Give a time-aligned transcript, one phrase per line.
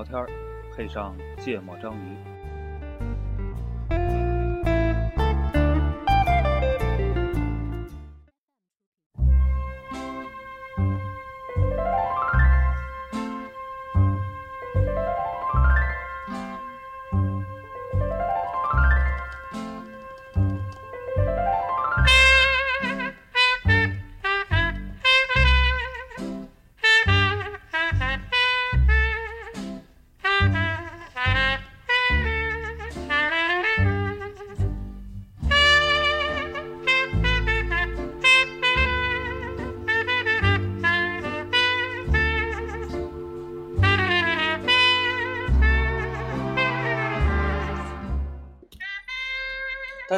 [0.00, 0.26] 聊天儿，
[0.74, 2.39] 配上芥末章鱼。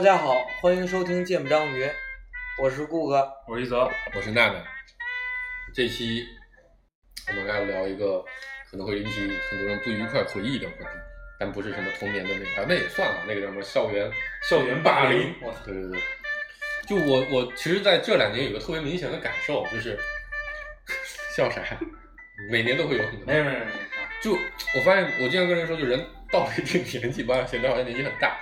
[0.02, 1.84] 家好，欢迎收听《芥末章鱼》，
[2.60, 3.32] 我是顾哥。
[3.46, 4.60] 我是一泽，我是娜娜。
[5.72, 6.26] 这期
[7.28, 8.20] 我们要聊一个
[8.68, 10.98] 可能会引起很多人不愉快回忆的话题，
[11.38, 14.10] 但不是什么童年的那个啊，那也算了，那个叫什么校园
[14.50, 15.32] 校园霸凌。
[15.40, 16.00] 我对对对，
[16.84, 19.96] 就我我其实在这两年有个特别明显的感受，就是
[21.36, 21.62] 笑啥？
[22.50, 23.26] 每年都会有很多。
[23.26, 23.72] 没有没有没有，
[24.20, 24.32] 就
[24.74, 28.36] 我发现，我经常跟人说，就人到了一定年纪，包括现在好像年纪很大，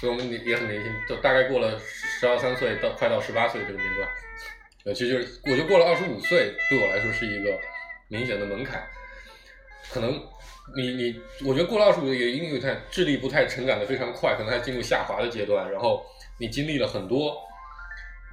[0.00, 4.08] 所以我们也也很年轻，就大概过了十二三岁到快到十八岁这个年段，
[4.86, 7.60] 呃，其实就是我就过了二十五岁，对我来说是一个
[8.08, 8.82] 明显的门槛。
[9.90, 10.12] 可能
[10.74, 16.02] 你你，我觉得过了二十五岁也因为太智力不太成长的非常快，可能还进入下滑的阶段，然后
[16.38, 17.36] 你经历了很多，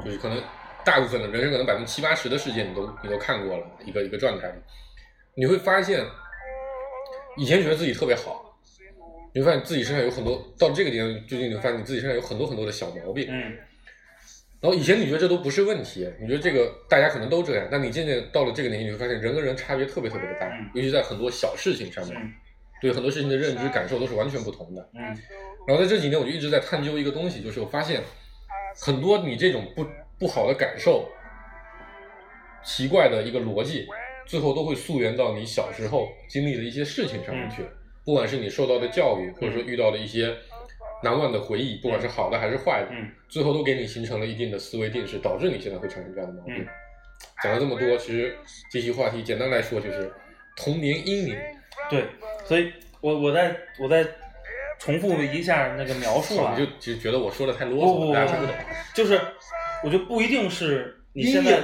[0.06, 0.42] 就是可能
[0.86, 4.50] 大部分的人生可能百分之七八十的事件你都你都看过了一个一个状态，
[5.36, 6.06] 你会发现。
[7.40, 8.47] 以前觉得自己特别好，
[9.34, 13.28] 你会发现自己身上有很多，到这个点最近你会发现你自己身上有很多很多的小毛病。
[13.30, 13.58] 嗯。
[14.60, 22.34] 然后以前你觉得这都不是问题，你觉得这个大家可能都这样，但你渐渐到了这个年纪，你会发现人跟人差别特别特别的大，嗯尤其在很多小事情上面，嗯
[22.82, 24.90] 对很多事情的认知感受都是完全不同的。
[24.96, 25.02] 嗯
[25.68, 28.02] 然后在这几年，我就一直在探究一个东西，就是我发现
[28.80, 29.86] 很多你这种不
[30.18, 31.08] 不好的感受，
[32.64, 33.86] 奇怪的一个逻辑，
[34.26, 37.64] 最后都会溯源到你小时候经历的一些事情上面去，
[38.08, 40.34] 不管是你受到的教育，或者说遇到的一些
[41.04, 46.56] 难忘的回忆，不管是好的还是坏的，嗯最后都给你形成了一定的思维定式，导致你现在会产生这样的毛病。
[46.60, 46.68] 嗯
[47.44, 48.34] 讲了这么多，其实
[48.72, 50.10] 这期话题简单来说就是
[50.56, 51.38] 童年阴影。
[51.90, 52.06] 对，
[52.46, 54.06] 所以我我再我再
[54.80, 58.56] 重复一下那个描述 啊你，就就觉得我说的太啰嗦了，大家听不懂。
[58.96, 59.20] 就是
[59.84, 61.60] 我觉得不一定是你现在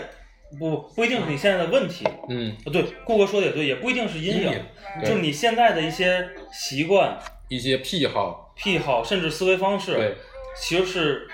[0.59, 4.61] 不不一定是你现在的问题，嗯，呃对，顾哥说的也对，也不一定是阴影阴影，
[5.01, 5.09] 对。
[5.09, 7.17] 就是你现在的一些习惯、
[7.49, 10.15] 一些癖好，癖好，甚至思维方式，对，
[10.55, 11.27] 其实是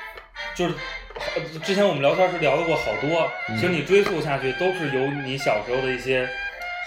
[0.56, 0.74] 就是
[1.16, 3.58] 呃之前我们聊天是聊到过好多，嗯。
[3.58, 6.28] 其实你追溯下去都是由你小时候的一些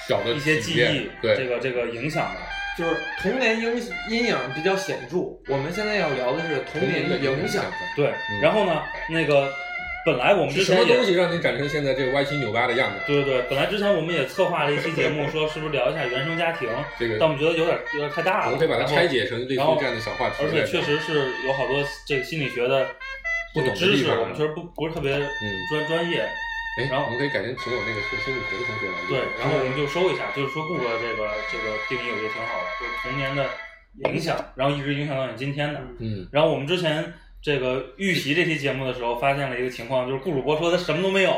[0.08, 1.36] 小的一些记体验忆对。
[1.36, 2.40] 这个这个影响的。
[2.74, 3.76] 就是童年阴
[4.08, 7.62] 阴影比较显著，我们现在要聊的是童年的影响。
[7.94, 8.10] 对，
[8.40, 9.52] 然后呢，那个
[10.04, 12.98] 本来我们之前什么东西让你长成现在这个歪七扭八的样子？
[13.06, 16.68] 对对对，本来之前我们也策划了一期节目， 说是不是聊一下原生家庭，
[16.98, 22.88] 这个但我们觉得有点有点太大了，我们可以把它拆解成类似这样的小话题而且确实是有好多这个心理学的
[23.54, 25.12] 不懂的知识，我们确实不不是特别
[25.70, 26.26] 专专业。
[26.80, 28.96] 哎，然后我们可以改天请我那个学心理学的同学来。
[29.06, 33.44] 对，然后我们就收一下，就是说顾哥这个这个定义我觉得挺好的，就是童年的
[34.08, 35.78] 影响，然后一直影响到你今天的。
[36.00, 41.32] 嗯，然后我们之前这个预习这期节目的时候，发现了一个情况，就是顾主播说他什么都没有，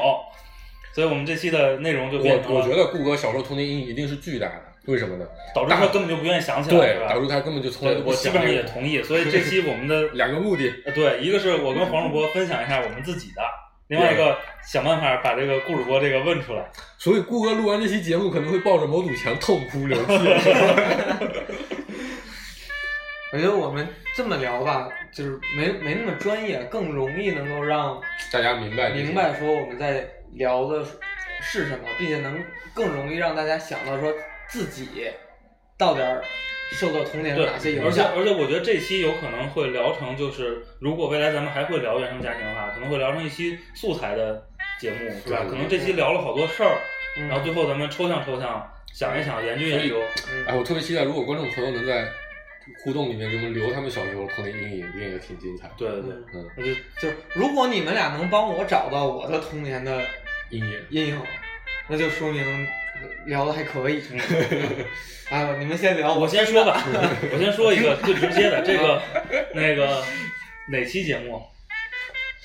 [0.94, 5.26] 所以我们这期的内容就变成了我我觉得顾哥小时候童年阴影一定是巨大的，为什么呢？
[5.54, 13.42] 导致他根本就不愿意想起来，对，吧导致他根本就从来都不我基本上也同意，所以这期我们的两个目的，呃对，一个是我跟黄主播分享一下我们自己的，
[13.88, 16.71] 另外一个想办法把这个顾主播这个问出来。
[16.98, 20.12] 所以顾哥录完这期节目可能会抱着某堵墙痛哭流涕。
[23.33, 28.01] 我觉得我们这么聊吧，就是没没那么专业，更容易能够让
[28.33, 30.84] 大家明白明白说我们在聊的
[31.41, 32.43] 是什么，并且能
[32.75, 34.13] 更容易让大家想到说
[34.49, 35.09] 自己
[35.78, 36.22] 到底儿
[36.72, 38.13] 受到童年的对哪些，影而且响。
[38.16, 44.45] 而且我觉得这期有可能会聊成，就是如果未来咱们还会聊原生家庭的话，可能会聊成一期素材的
[44.81, 45.43] 节目，是吧？
[45.43, 46.78] 对可能这期聊了好多事儿，
[47.19, 50.01] 嗯然后最后咱们抽象抽象，想一想，研究研究。
[50.49, 52.09] 哎，我特别期待，如果观众朋友能在
[52.83, 55.71] 互动里面给我们留他们小时候童年阴影，一定也挺精彩。
[55.77, 60.03] 对对对，嗯，我就就是如果你们俩能帮我找到我的童年的
[60.51, 60.87] 阴影。
[60.91, 61.21] 阴影，
[61.89, 62.66] 那就说明
[63.27, 64.03] 聊的还可以。
[64.11, 64.84] 嗯
[65.31, 66.84] 啊，你们先聊，我先说吧，
[67.33, 69.03] 我先说一个 最直接的，这个
[69.55, 70.05] 那个
[70.69, 71.43] 哪期节目？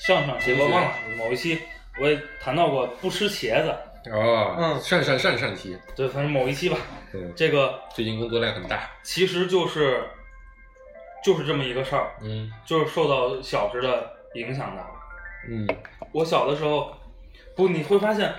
[0.06, 1.58] 上上期我忘了，某一期
[2.00, 3.74] 我也谈到过不吃茄子，
[4.10, 6.78] 哦，嗯善善善善期，对，反正某一期吧，
[7.12, 10.02] 嗯，这个最近工作量很大，其实就是
[11.24, 14.82] 就是这么一个事儿，嗯就是受到小时的影响的。
[15.48, 15.66] 嗯，
[16.12, 16.94] 我小的时候，
[17.54, 18.32] 不，你会发现，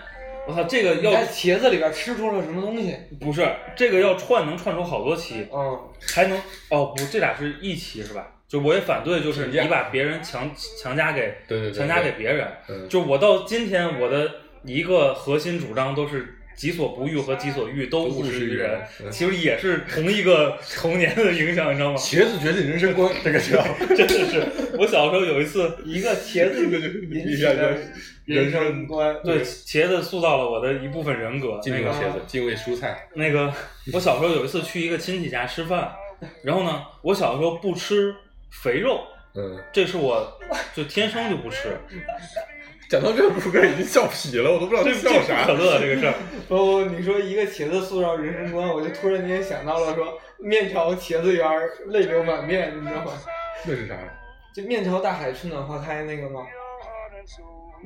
[0.47, 2.95] 我操，这个你要在茄子里边吃出了什么东西？
[3.19, 5.79] 不是这个要串能串出好多期，嗯，
[6.13, 6.37] 还能
[6.69, 8.27] 哦不，这俩是一期是吧？
[8.47, 12.47] 就我也反对，就是你把别人强强加给对对对强加给别人。
[12.67, 14.29] 嗯就我到今天，我的
[14.63, 21.97] 一个核心主张都是己所不欲和己所欲都勿施于人，嗯其实也是同一个童年的影响，你知道吗？
[21.97, 23.63] 茄子决定人生观，这个叫
[23.95, 27.77] 真的是，我小时候有一次，一个茄子影响的
[28.25, 29.15] 人生观。
[29.23, 31.59] 对茄子塑造了我的一部分人格。
[31.63, 33.51] 敬那个畏茄子，敬畏蔬菜，那个，
[33.93, 35.91] 我小时候有一次去一个亲戚家吃饭，
[36.43, 38.13] 然后呢，我小时候不吃
[38.51, 39.01] 肥肉，
[39.33, 40.39] 嗯，这是我
[40.75, 41.75] 就天生就不吃，
[42.91, 45.53] 讲到这，陆哥已经笑皮了，我都不知道这这不他笑啥可。
[45.53, 46.13] 乐这个事儿。
[46.49, 53.13] 不不，你说一个茄子塑造人生观，我就突然间想到了说面朝茄子园儿泪流满面，你知道吗？
[53.65, 53.95] 那是啥？
[54.53, 56.41] 就面朝大海，春暖花开那个吗？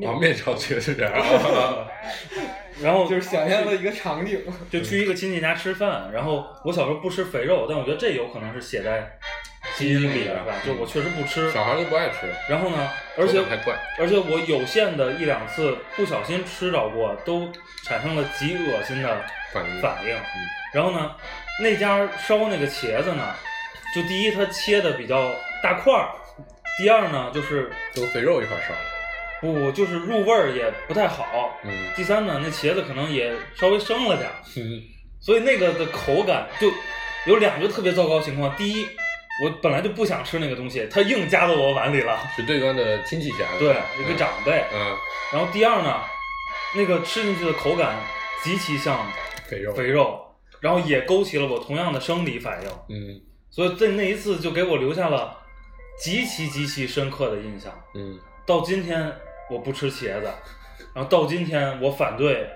[0.07, 1.87] 啊，面朝茄子园啊，
[2.81, 4.41] 然后就是想象了一个场景。
[4.71, 9.19] 就去一个亲戚家吃饭，然后我小时候不吃肥肉，但我觉得这有可能是写在
[9.75, 10.55] 基因里的，是吧？
[10.65, 11.51] 就我确实不吃。
[11.51, 13.43] 小孩都不爱吃，然后呢，而且
[13.99, 17.51] 而且我有限的一两次不小心吃着过，都
[17.83, 19.21] 产生了极恶心的
[19.53, 20.15] 反应反应。
[20.73, 21.11] 然后呢，
[21.61, 23.35] 那家烧那个茄子呢，
[23.93, 25.31] 就第一它切的比较
[25.61, 26.09] 大块儿，
[26.77, 28.73] 第二呢就是跟肥肉一块烧。
[29.41, 34.81] 不就是入味儿也不太好，嗯第三呢那茄子可能也稍微生了点儿，嗯
[35.21, 36.71] 所以那个的口感就
[37.27, 38.55] 有两个特别糟糕情况。
[38.55, 38.87] 第一，
[39.43, 43.59] 我本来就不想吃那个东西，他硬夹到我碗里了，是对端的亲戚家的。
[43.59, 44.63] 对，一个长辈。
[44.73, 44.95] 嗯，
[45.33, 46.01] 然后第二呢，
[46.75, 47.97] 那个吃进去的口感
[48.43, 49.05] 极其像
[49.49, 49.73] 肥肉。
[49.73, 53.21] 肥肉，然后也勾起了我同样的生理反应，嗯
[53.51, 55.37] 所以在那一次就给我留下了
[55.97, 57.71] 极其极其深刻的印象。
[57.93, 59.13] 嗯，到今天
[59.49, 60.29] 我不吃茄子，
[60.93, 62.49] 然后到今天我反对，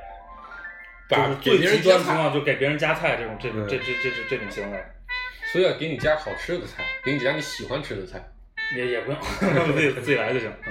[1.09, 4.83] 就把是最别人极端的情况就给别人夹菜这种这种这这这这种行为，
[5.51, 8.23] 所以要给你加好吃的菜，给你加你喜欢吃的菜。
[8.75, 9.19] 也也不用
[9.73, 10.49] 自己自己来就行。
[10.49, 10.69] 啊，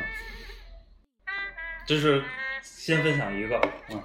[1.87, 2.23] 这是
[2.63, 3.61] 先分享一个，
[3.91, 4.03] 嗯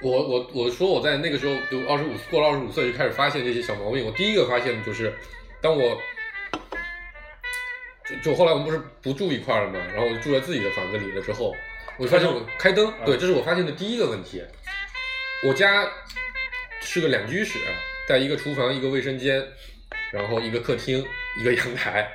[0.00, 4.04] 我我我说我在那个时候就二十五过了二十五岁就开始发现这些小毛病。
[4.04, 5.12] 我第一个发现的就是，
[5.62, 5.98] 当我
[8.04, 11.56] 就就后来我们不是不住一块儿了嘛，然后我就住在自己的房子里了之后，
[11.96, 14.44] 我就发现我开灯，对，这是我发现的第一个问题。
[15.44, 15.90] 我家
[16.82, 17.58] 是个两居室，
[18.08, 19.44] 带一个厨房、一个卫生间，
[20.12, 21.04] 然后一个客厅、
[21.40, 22.08] 一个阳台。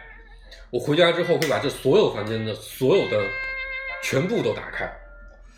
[0.69, 3.21] 我回家之后会把这所有房间的所有灯
[4.01, 4.89] 全部都打开，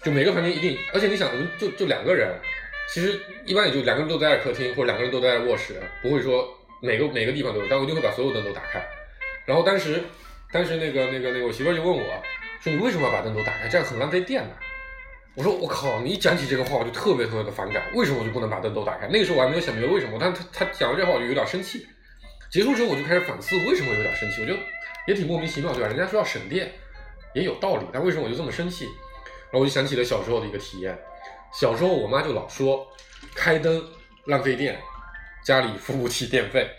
[0.02, 2.30] 就每个房间一定，而且你想，我们就就两个人，
[2.92, 6.48] 其实一般也就两个人都待在客厅，或者两个人都待在卧室，不会说
[6.82, 8.84] 每个每个地方都有，但我一定会把所有灯都打开。
[9.46, 10.02] 然后当时
[10.52, 12.04] 当时那个那个那个我媳妇就问我
[12.62, 13.68] 说：“你为什么要把灯都打开？
[13.68, 14.50] 这样很浪费电的。”
[15.36, 16.00] 我说：“我靠！
[16.02, 17.84] 你一讲起这个话，我就特别特别的反感。
[17.96, 19.08] 为什么我就不能把灯都打开？
[19.08, 21.88] 那个时候我还没有想明白为什么，但他他讲了这话，我就有点生气。
[22.52, 24.60] 结束之后，我就开始反思为什么有点生气，我觉得
[25.08, 25.88] 也挺莫名其妙，对吧？
[25.88, 26.72] 人家说要省电，
[27.34, 28.86] 也有道理，但为什么我就这么生气？
[28.86, 30.96] 然后我就想起了小时候的一个体验。
[31.52, 32.88] 小时候我妈就老说
[33.34, 33.84] 开灯
[34.26, 34.80] 浪费电，
[35.44, 36.70] 家里付不起电费。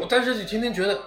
[0.00, 0.98] 我当时就天天觉得，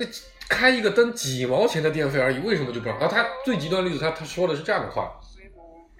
[0.00, 0.06] 那
[0.48, 2.98] 开一个灯几毛钱的电费而已，为什么就不让？
[2.98, 5.12] 然后他最极端例子，他他说的是这样的话，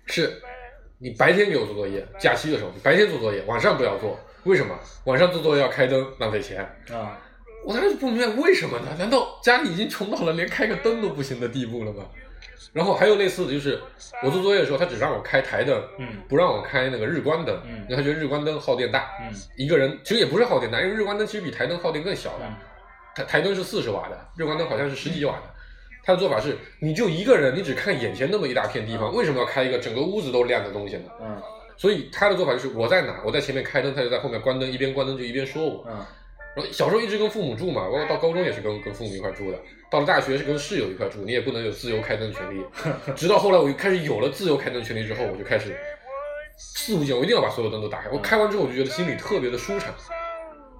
[0.06, 0.40] 是
[0.98, 4.78] 你白天给我做作业，假期的时候你白天做作业，晚上不要做，为什么？
[5.04, 6.60] 晚上做作业要开灯，浪费钱。
[6.92, 7.18] 啊，
[7.64, 8.86] 我当时就不明白为什么呢？
[8.98, 12.04] 难道家里已经穷到了连开个灯都不行的地步了吗？
[12.72, 13.80] 然后还有类似的就是，
[14.22, 22.54] 我做作业的时候，他只让我开台灯，嗯不让我开那个日光灯，嗯因为他觉得日光灯耗电大，嗯一个人其实也不是耗电大，因为日光灯其实比台灯耗电更小的，嗯
[23.14, 25.53] 台台灯是四十瓦的，日光灯好像是十几瓦的。
[26.04, 31.04] 他的做法是，你就一个人，你只看眼前那么一大片地方，为什么要开一个整个屋子都亮的东西呢？
[31.20, 31.42] 嗯
[31.76, 35.84] 所以他的做法就是，我在哪，我在前面开灯，他就在后面关灯，一边关灯就一边说我。
[35.88, 36.06] 嗯
[36.56, 39.58] 然后小时候一直跟父母住嘛，包括到高中也是跟跟父母一块住的，
[39.90, 42.64] 到了大学是跟室友一块住，你也不能有自由开灯的权利。
[43.16, 45.76] 直到后来我开始有了自由开灯权利之后，我就开始
[46.56, 48.08] 肆无忌惮，我一定要把所有灯都打开。
[48.10, 49.92] 我开完之后，我就觉得心里特别的舒畅，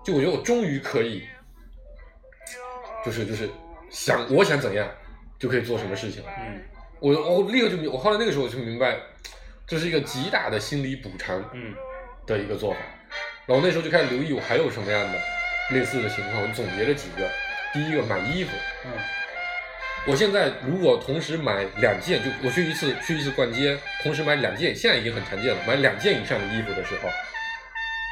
[0.04, 1.24] 就我觉得我终于可以，
[3.04, 3.50] 就是就是
[3.90, 4.88] 想我想怎样
[5.44, 6.30] 就可以做什么事情了。
[6.38, 6.58] 嗯
[7.00, 8.96] 我我立刻就明我后来那个时候我就明白，
[9.66, 11.74] 这是一个极大的心理补偿嗯
[12.26, 12.78] 的一个做法。
[13.44, 15.18] 然后那时候就开始留意我还有什么样的
[15.72, 17.28] 类似的情况，我总结了几个。
[17.74, 18.50] 第一个买衣服，
[18.86, 18.92] 嗯
[20.06, 27.10] 我现在如果同时买两件，就我去一次去一次逛街，同时买两件，现在已经很常见了，买两件以上的衣服的时候，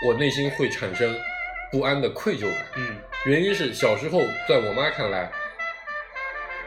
[0.06, 1.18] 我内心会产生
[1.70, 2.66] 不安的愧疚感。
[2.76, 5.30] 嗯原因是小时候在我妈看来，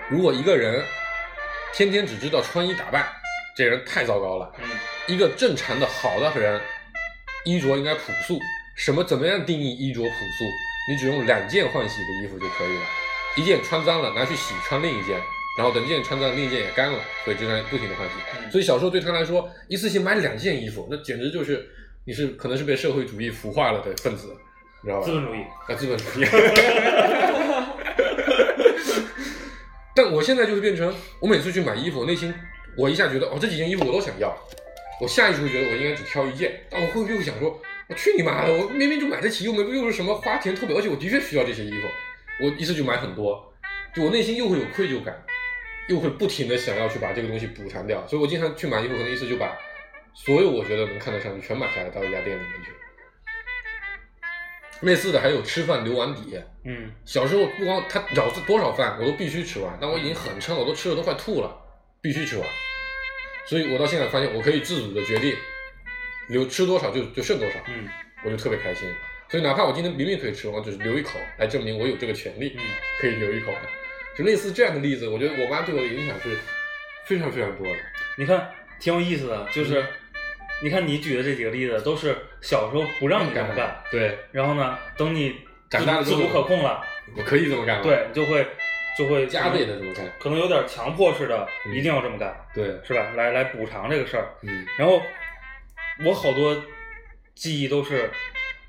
[0.10, 0.84] 如果一个人
[1.74, 3.08] 天天只知道穿衣打扮，
[3.56, 4.52] 这人太糟糕了。
[4.62, 4.70] 嗯
[5.08, 6.60] 一个正常的好的人，
[7.44, 8.40] 衣着应该朴素。
[8.76, 10.46] 什么怎么样定义衣着朴素？
[10.90, 12.84] 你只用两件换洗的衣服就可以了，
[13.38, 15.16] 一件穿脏了拿去洗，穿另一件，
[15.58, 18.14] 然后等这件穿脏，另一件也干了，所以这样不停的换洗。
[18.44, 21.68] 嗯所以小时候对他来说，一次性买两件衣服，那简直就是
[22.06, 24.36] 你是可能是被社会主义腐化了的分子，
[24.82, 25.06] 你知道吧？
[25.06, 25.42] 资本主义。
[25.68, 26.26] 啊，资本主义。
[29.96, 32.34] 但我现在就是变成，我每次去买衣服，我内心
[32.78, 34.36] 我一下觉得，哦，这几件衣服我都想要，
[35.00, 41.88] 我下意识会觉得我应该只挑一件，但我会又想说，我去你妈的，我明明就买得起，又没又是什么花钱特别，而且我的确需要这些衣服，
[42.42, 43.54] 我一次就买很多，
[43.96, 45.16] 就我内心又会有愧疚感，
[45.88, 49.58] 又会不停的想要去把这个东西补偿掉，所以我经常去买衣服，可能一次就把
[50.14, 52.72] 所有我觉得能看得上的全买下来，到一家店里面去。
[54.82, 61.56] 类似的还有吃饭留碗底，嗯小时候不光他舀多少饭我都必须吃完，但我已经很撑了，我都吃的都快吐了，
[62.02, 62.48] 必须吃完。
[63.48, 65.36] 所以我到现在发现，我可以自主的决定
[66.28, 67.88] 留吃多少就就剩多少，嗯
[68.24, 68.88] 我就特别开心。
[69.30, 72.62] 所以哪怕我今天明明可以吃完，就是留一口来证明我有这个权利，嗯
[73.00, 73.60] 可以留一口的。
[74.18, 76.38] 就类似这样的例子，我觉得我妈对我的影响是
[77.06, 77.76] 非常非常多的。
[78.18, 79.88] 你看挺有意思的，就是、嗯
[80.64, 85.36] 你看你举的这几个例子都是小时候不让你这么干，对，然后呢，等你
[85.70, 86.82] 长大了自主可控了，
[87.18, 88.48] 我可以这么干了，，对，你就会
[88.98, 93.06] 就会加倍的这么干，可能有点强迫式的，嗯一定要这么干，对，是吧？
[93.16, 94.30] 来来补偿这个事儿。
[94.44, 95.02] 嗯然后
[96.06, 96.56] 我好多
[97.36, 98.10] 记忆都是，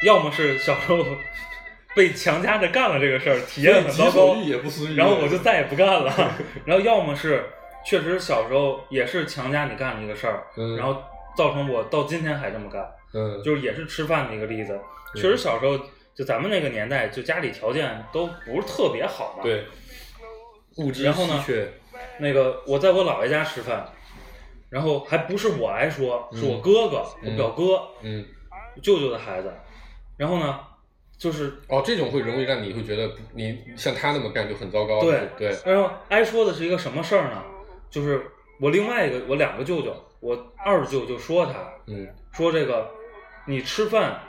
[0.04, 1.04] 要么是小时候
[1.94, 6.34] 被强加着干了这个事儿，体验很糟糕，也不然后我就再也不干了。
[6.64, 7.44] 然后要么是
[7.84, 11.02] 确实小时候也是强加你干了一个事儿，嗯然后
[11.36, 14.78] 造成我到今天还这么干，嗯，就是也是吃饭的一个例子。
[15.14, 15.78] 确实小时候
[16.14, 19.64] 就咱们那个年代，就家里条件都不是特别好嘛。，对，
[20.78, 21.44] 物质然后呢
[22.18, 23.86] 那个我在我姥爷家吃饭，
[24.70, 28.24] 然后还不是我来说，是我嗯哥哥，嗯我表哥，嗯，
[28.82, 29.52] 舅舅的孩子。
[30.16, 30.60] 然后呢，
[31.18, 37.42] 就是哦，这种会容易让你会觉得你像他那么干就很糟糕，对对，然后挨说的是一个什么事儿呢？
[37.90, 38.26] 就是
[38.60, 41.52] 我另外一个我两个舅舅，我二舅就说他
[41.86, 42.90] 嗯说这个
[43.46, 44.20] 你吃饭，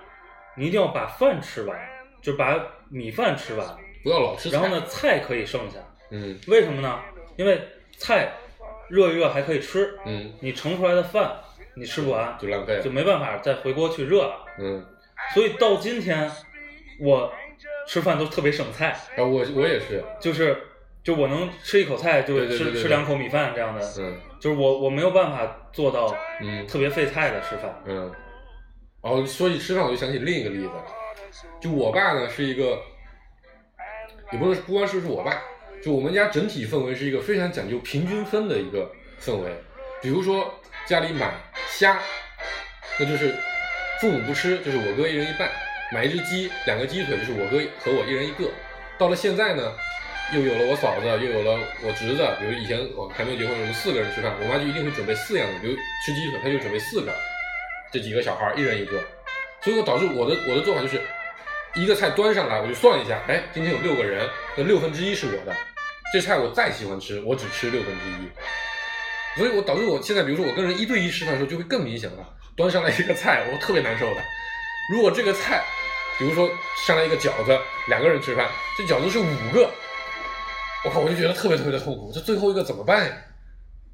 [0.56, 1.78] 你一定要把饭吃完，
[2.22, 2.58] 就把
[2.90, 3.68] 米饭吃完，
[4.04, 5.80] 不要老吃菜，然后呢菜可以剩下，
[6.12, 7.00] 嗯为什么呢？
[7.36, 7.62] 因为
[7.98, 8.32] 菜
[8.90, 11.38] 热一热还可以吃，嗯，你盛出来的饭
[11.76, 14.46] 你吃不完，就浪费了，就没办法再回锅去热了。
[14.60, 14.86] 嗯，
[15.34, 16.30] 所以到今天，
[17.00, 17.32] 我
[17.88, 20.58] 吃饭都特别省菜，啊我我也是，就是
[21.08, 26.68] 就我能吃一口菜就吃对对对对吃两口米饭这样的，嗯就是我我没有办法做到嗯。
[26.68, 27.82] 特别费菜的吃饭。
[27.86, 28.12] 嗯，
[29.02, 30.70] 然后说起吃饭，我就想起另一个例子，
[31.62, 32.78] 就我爸呢是一个，
[34.34, 35.42] 也不能不光是是我爸，
[35.82, 39.50] 就我们家整体氛围是一个非常讲究平均分的一个氛围。
[40.02, 40.54] 比如说
[40.86, 41.32] 家里买
[41.70, 41.98] 虾，
[43.00, 43.34] 那就是
[44.02, 45.48] 父母不吃，就是我哥一人一半；
[45.94, 48.52] 买一只鸡，两个鸡腿就是我哥和我一人一个。
[48.98, 49.72] 到了现在呢，
[50.34, 57.14] 又有了我嫂子，又有了我侄子，比如以前我还没有结婚，我们四个人吃饭，我妈就一定会准备四样的，比如吃鸡腿，她就准备四个，
[57.94, 59.02] 这几个小孩一人一个，
[59.64, 61.02] 所以我导致我的我的做法就是，
[61.76, 65.56] 一个菜端上来我就算一下，哎，今天有六个人，那六分之一是我的，
[66.12, 74.22] 这菜我再喜欢吃，我只吃六分之一，所以我导致我现在比如说我跟人一对一吃饭的时候就会更明显了，端上来一个菜我特别难受的，
[74.94, 75.64] 如果这个菜，
[76.20, 76.50] 比如说
[76.86, 77.58] 上来一个饺子，
[77.88, 78.46] 两个人吃饭，
[78.78, 79.72] 这饺子是五个。
[80.86, 83.18] 我靠，我就觉得特别特别的痛苦，这最后一个怎么办呀？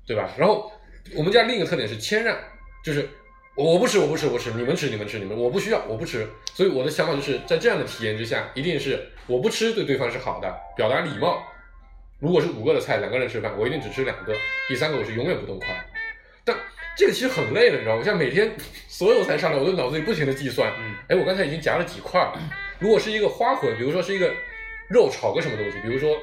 [0.06, 0.30] 对吧？
[0.38, 0.72] 然后
[1.16, 2.38] 我们家另一个特点是谦让，
[2.84, 3.08] 就是
[3.56, 6.28] 我不吃，我不吃，我不吃，你们吃，你们吃，你们，我不需要，我不吃。
[6.54, 11.42] 所以我的想法就是在这样的体验之下，一定是我不吃对对方是好的，表达礼貌。
[12.20, 14.36] 如果是五个的菜，两个人吃饭，我一定只吃两个，
[14.68, 15.68] 第三个我是永远不动筷。
[16.44, 16.56] 但
[16.98, 18.00] 这个其实很累的，你知道吗？
[18.00, 18.52] 我像每天
[18.88, 22.40] 所有菜上来，我都脑子里不停的计算，嗯哎，我刚才已经夹了几块了。
[22.80, 24.34] 如果是一个花魂，比如说是一个
[24.90, 26.18] 肉炒个什么东西，比如说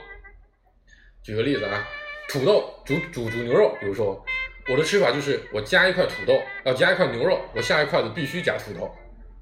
[1.22, 1.86] 举个例子啊，
[2.28, 4.22] 土豆煮煮煮牛肉，比如说
[4.68, 8.90] 我的吃法就是我夹一块土豆，要夹一块牛肉，我下一筷子必须夹土豆，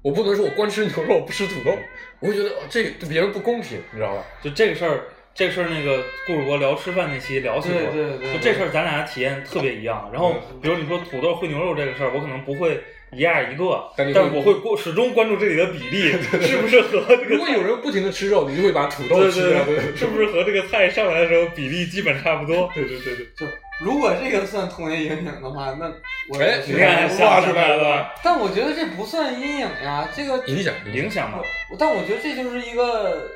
[0.01, 1.77] 我不能说我光吃牛肉不吃土豆，
[2.19, 4.25] 我会觉得哦这对别人不公平，你知道吧？
[4.41, 10.09] 就这个事儿，这个事儿那个顾主播聊吃饭那期聊起过，对对对就这事儿咱俩体验特别一样。
[10.11, 16.11] 然后嗯比如你说土豆烩牛肉这个事儿，我可能不会一样一个，但我会过始终关注这里的比例
[16.41, 22.69] 是不是和这个如果有人不停的吃肉，你就会把土豆吃掉，是不是和这个菜上来的时候比例基本差不多？
[22.73, 23.25] 对对对对。
[23.35, 23.45] 就
[23.79, 25.85] 如果这个算童年阴影的话，那
[26.29, 28.13] 我哎也觉得你看画出来了吧？
[28.23, 31.39] 但我觉得这不算阴影呀，这个影响影响嘛，
[31.77, 33.31] 但我觉得这就是一个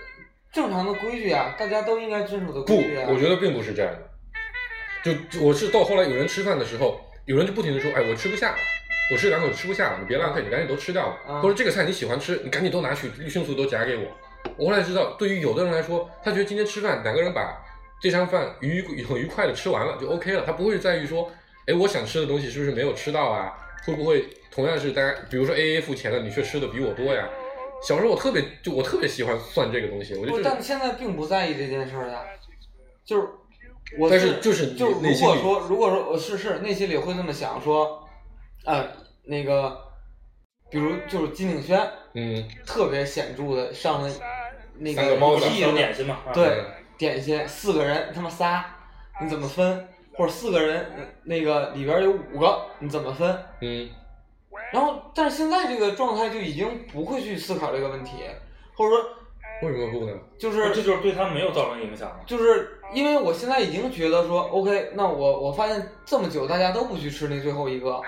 [0.52, 4.00] 正常的规矩啊，大家都应该遵守的规不矩啊。，我觉得并不是这样的。
[5.04, 8.58] 就就我是到后来有人吃饭的时候，有人就不停的说，哎，我吃不下了，
[9.14, 11.16] 我吃两口吃不下了，你别浪费，你赶紧都吃掉了。
[11.28, 14.04] 啊或者这个菜你喜欢吃，你赶紧都拿去，迅速都夹给我。
[14.58, 17.64] 我后来知道，对于有的人来说，他觉得今天吃饭两个人把
[18.02, 21.32] 这餐饭愉 很愉快的吃完了就 OK 了，他不会在于说，
[21.68, 23.54] 哎，我想吃的东西是不是没有吃到啊？
[23.86, 27.30] 会不会同样是大家，比如说 A A 付钱了，你却吃的比我多呀？
[27.86, 32.22] 小时候我特别就我特别喜欢算这个东西，我就但现在并不在意这件事儿呀，
[33.06, 33.28] 就是
[34.00, 38.08] 我但是就是就是内心里如果说如果说我是是内心里会这么想说，
[38.64, 38.88] 啊、
[39.26, 39.78] 那个，
[40.70, 41.80] 比如就是金鼎轩
[42.14, 44.10] 嗯，特别显著的上了
[44.78, 46.66] 那个包子小一的点心嘛，啊对嗯
[46.98, 48.64] 点心四个人他妈仨，
[49.22, 49.88] 你怎么分？
[50.16, 53.36] 或者四个人呃那个里边有五个，你怎么分？
[53.62, 53.90] 嗯，
[54.72, 58.18] 然后，但是现在这个状态就已经不会去思考这个问题，
[58.76, 59.04] 或者说
[59.64, 60.14] 为什么不呢？
[60.38, 62.20] 就是这就是对他们没有造成影响了。
[62.28, 68.00] 就是因为我现在已经觉得说，OK，那我我发现这么久大家都不去吃那最后一个，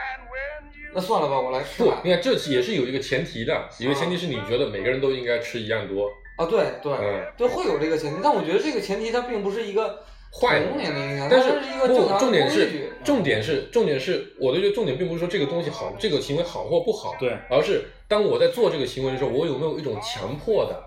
[0.95, 1.99] 那算了吧，我来吃吧，。
[2.01, 10.67] 不你看这也是有一个前提的，一个前提是你觉得每个人都应该吃一样多，啊，对对、嗯对，会有这个前提，但我觉得这个前提它并不是一个坏的
[11.29, 12.69] 但是一个不，重点是。
[13.03, 20.83] 重点是重点是，我的这个重点并不是说这个东西好，这个行为好或不好，对，而是当我在做这个行为的时候，我有没有一种强迫的，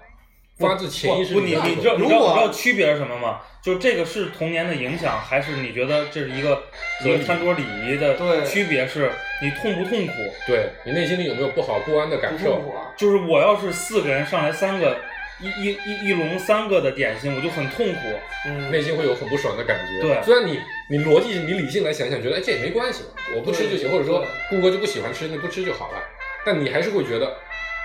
[0.58, 3.40] 发自潜意识不，你你知道你知道如果你知道区别是什么吗？
[3.62, 6.56] 就是这个是童年的影响，还是你觉得这是一个
[7.00, 8.86] 合理一个餐桌礼仪的对区别？
[8.86, 9.10] 是
[9.42, 10.12] 你痛不痛苦？
[10.46, 12.62] 对你内心里有没有不好不安的感受
[12.96, 14.98] 就是我要是四个人上来三个
[15.40, 18.00] 一一一一笼三个的点心，我就很痛苦。
[18.46, 20.00] 嗯，内心会有很不爽的感觉。
[20.00, 23.04] 对虽然你你逻辑你理性来想想，觉得哎这也没关系，
[23.36, 26.02] 我不吃就行，或者说顾哥就不喜欢吃，那不吃就好了。
[26.44, 27.36] 但你还是会觉得，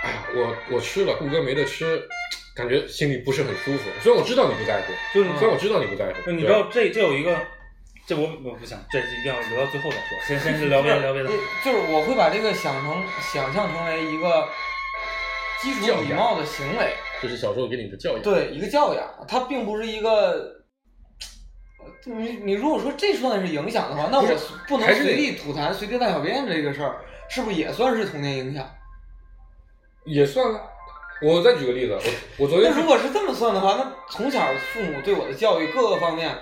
[0.04, 2.02] 哎呀，我我吃了，顾哥没得吃，
[2.56, 3.90] 感觉心里不是很舒服。
[4.02, 7.36] 虽然我知道你不在乎，就是虽然我知道你不在乎，就你对知道这这有一个，
[8.06, 10.20] 这我我不想，这一定要留到最后再说。
[10.28, 11.30] 先先是聊别的聊别的。
[11.64, 14.48] 就是我会把这个想成想象成为一个
[15.62, 18.22] 基础礼貌的行为，这是小时候给你的教养。
[18.22, 20.62] 对一个教养，它并不是一个。
[22.06, 24.28] 你你如果说这算是影响的话，那我
[24.68, 28.70] 不能是随地吐痰、随地大小便这个事儿，是不是也算是童年影响？
[30.06, 30.62] 也算啊。
[31.24, 31.94] 我再举个例子，
[32.38, 36.36] 我我昨天那如果是这么算的话，那从小父母对我的教育各个方面，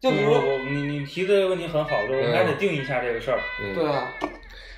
[0.00, 3.38] 就比如说，我我你你提的这个问题很好，就是我们还得定义一下这个事儿。
[3.62, 4.12] 嗯对啊，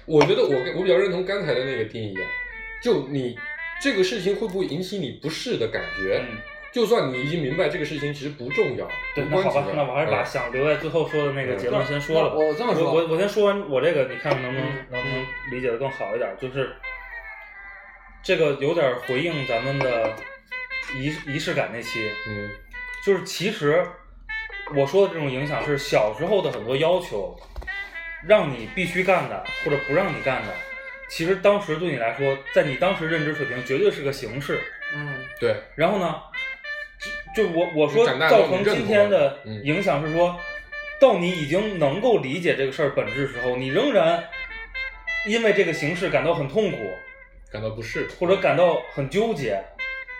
[0.07, 2.27] 我觉得我我比较认同刚才的那个定义啊，
[2.83, 3.37] 就你
[3.81, 6.21] 这个事情会不会引起你不适的感觉？
[6.21, 6.37] 嗯，
[6.71, 16.31] 就算你已经明白这个事情其实不重要，对，无那好吧那我还是把嗯想留在最后说的那个结论先说了我这么说我我我先说完我这个，你看能不能嗯能不能理解的更好一点？
[16.39, 16.71] 就是
[18.25, 20.17] 这个有点回应咱们的
[20.97, 22.51] 仪仪式感那期，嗯。
[23.05, 23.87] 就是其实
[24.75, 27.39] 我说的这种影响是小时候的很多要求，
[28.27, 30.55] 让你必须干的或者不让你干的，
[31.11, 34.59] 其实当时对你来说，在你当时认知水平绝对是个形式。
[34.95, 36.15] 嗯，对，然后呢，
[37.37, 40.41] 就我我说造成今天的影响是说，
[40.99, 44.25] 到你已经能够理解这个事儿本质时候，你仍然
[45.27, 46.79] 因为这个形式感到很痛苦，
[47.55, 49.63] 感到不适，或者感到很纠结。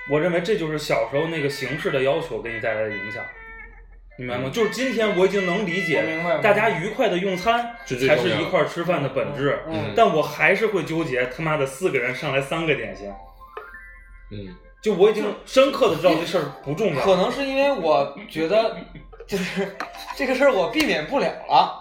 [0.09, 3.25] 我认为这就是小时候那个形式的要求给你带来的影响，
[4.17, 4.43] 明白吗？
[4.45, 6.05] 嗯就是今天我已经能理解
[6.41, 13.13] 大家愉快的用餐才是一块儿吃饭的本质，嗯但我还是会纠结他妈的四个人上来三个点心，
[14.31, 17.05] 嗯就我已经深刻的知道这事儿不重要。
[17.05, 18.77] 可能是因为我觉得，
[19.27, 19.75] 就是
[20.15, 21.81] 这个事儿我避免不了了。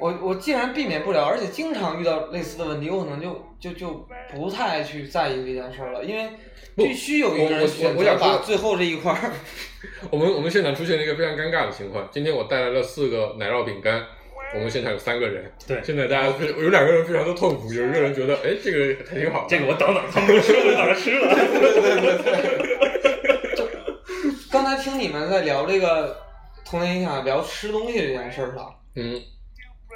[0.00, 6.28] 我我既然避免不了，而且经常遇到类似的问题，我可能就就就不太去在意这件事儿了，因为
[6.76, 9.30] 必须有一个人选择我想把最后这一块儿。
[10.10, 14.04] 我们我们现场出现了一个非常尴尬的情况，今天我带来了四个奶酪饼干。
[14.52, 21.34] 我们现场有三个人，对现在大家非有两个人非常的痛苦，有一个人觉得，哎，这个还挺好，这个我等等他们都吃，我就等着吃了。
[24.52, 26.16] 刚才听你们在聊这个
[26.64, 29.20] 童年影响，聊吃东西这件事儿上，嗯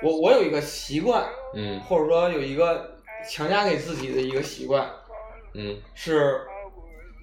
[0.03, 4.89] 我我有一个习惯，嗯或者说有一个强加给自己的一个习惯，
[5.55, 6.41] 嗯是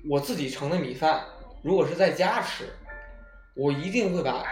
[0.09, 1.23] 我自己盛的米饭，
[1.61, 2.65] 如果是在家吃，
[3.55, 4.43] 我一定会把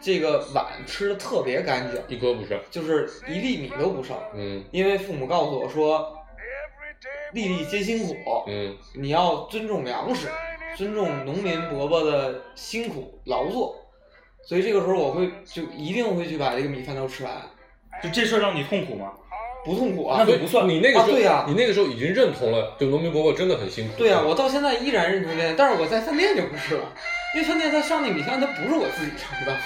[0.00, 2.60] 这个碗吃的特别干净，一颗不剩。
[2.70, 4.16] 就是一粒米都不剩。
[4.34, 6.18] 嗯因为父母告诉我说，
[7.32, 8.16] 粒粒皆辛苦，
[8.48, 10.28] 嗯你要尊重粮食，
[10.76, 13.76] 尊重农民伯伯的辛苦劳作。
[14.44, 17.32] 所以这个时候我会就一定会去把这个米饭都吃完，
[18.02, 19.12] 就这事儿让你痛苦吗？
[19.64, 20.16] 不痛苦啊。
[20.18, 23.94] 那就不算你那个时候，啊对呀你那个时候已经认同了，就农民伯伯真的很辛苦。
[23.96, 26.92] 对呀、我到现在依然认同这点，但是我在饭店就不是了，
[27.34, 29.56] 因为饭店他上那米饭，它不是我自己盛的，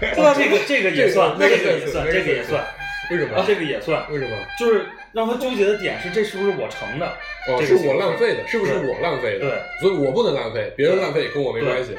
[0.00, 0.30] 对 吧？
[0.30, 2.64] 哦这个这个也算，那个这个也算，那个这个也算，
[3.10, 3.36] 为什么？
[3.36, 4.36] 啊，这个也算，为什么？
[4.56, 7.06] 就是让他纠结的点是这是不是我盛的？
[7.48, 9.50] 哦，是我浪费的，是不是对我浪费的？
[9.50, 11.96] 对，所以我不能浪费，别人浪费跟我没关系，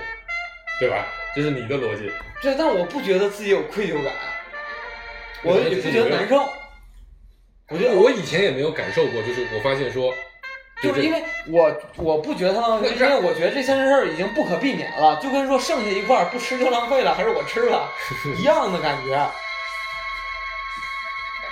[0.79, 1.05] 对吧？
[1.35, 2.09] 这是你的逻辑。
[2.43, 4.13] 对，但我不觉得自己有愧疚感，
[5.43, 6.45] 我也不觉得难受。
[7.69, 10.13] 我觉得我以前也没有感受过，就是我发现说，
[10.81, 17.89] 就是因为我我不觉得他浪费， 因为我觉得这件事儿已经不可避免了，就跟说剩下一块儿不吃就浪费了，还是我吃了
[18.37, 19.25] 一样的感觉。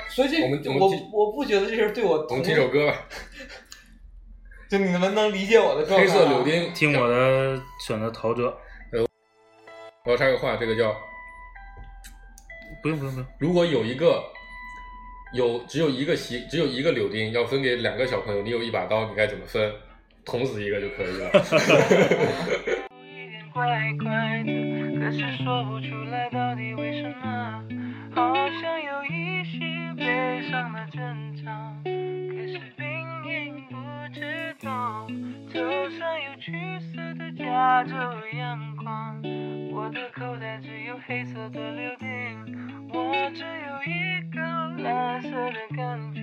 [0.09, 2.97] 所以这我们我我不觉得这是对我我同们听首歌吧，
[4.69, 6.73] 就你们能理解我的状态黑吗色柳丁。
[6.73, 8.53] 听我的选择陶喆，
[10.03, 10.95] 我要插个话，这个叫
[12.81, 14.23] 不用不用不用，如果有一个
[15.33, 19.71] 有只有一个席只有一个柳丁要分给两个小朋友，你有一把刀，你该怎么分？
[20.25, 21.29] 捅死一个就可以了。
[22.99, 23.63] 一点怪
[24.03, 24.51] 怪的，
[24.99, 27.63] 可是说不出来到底为什么，
[28.15, 29.59] 好像有一些
[29.97, 30.99] 悲伤的征
[31.45, 31.51] 兆，
[34.61, 37.95] 头上有橘色的加州
[38.37, 39.19] 阳光，
[39.73, 42.07] 我的口袋只有黑色的柳丁，
[42.93, 44.39] 我只有一个
[44.83, 46.21] 蓝色的感觉，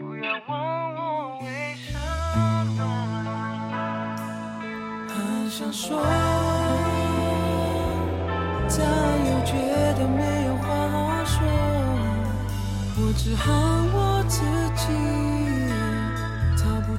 [0.00, 0.50] 不要问
[0.96, 1.96] 我为什
[2.76, 2.82] 么。
[5.08, 6.02] 很想说，
[8.68, 8.78] 但
[9.30, 9.54] 又觉
[9.96, 11.38] 得没有话好说。
[12.96, 13.46] 我只恨
[13.92, 14.42] 我自
[14.74, 14.82] 己，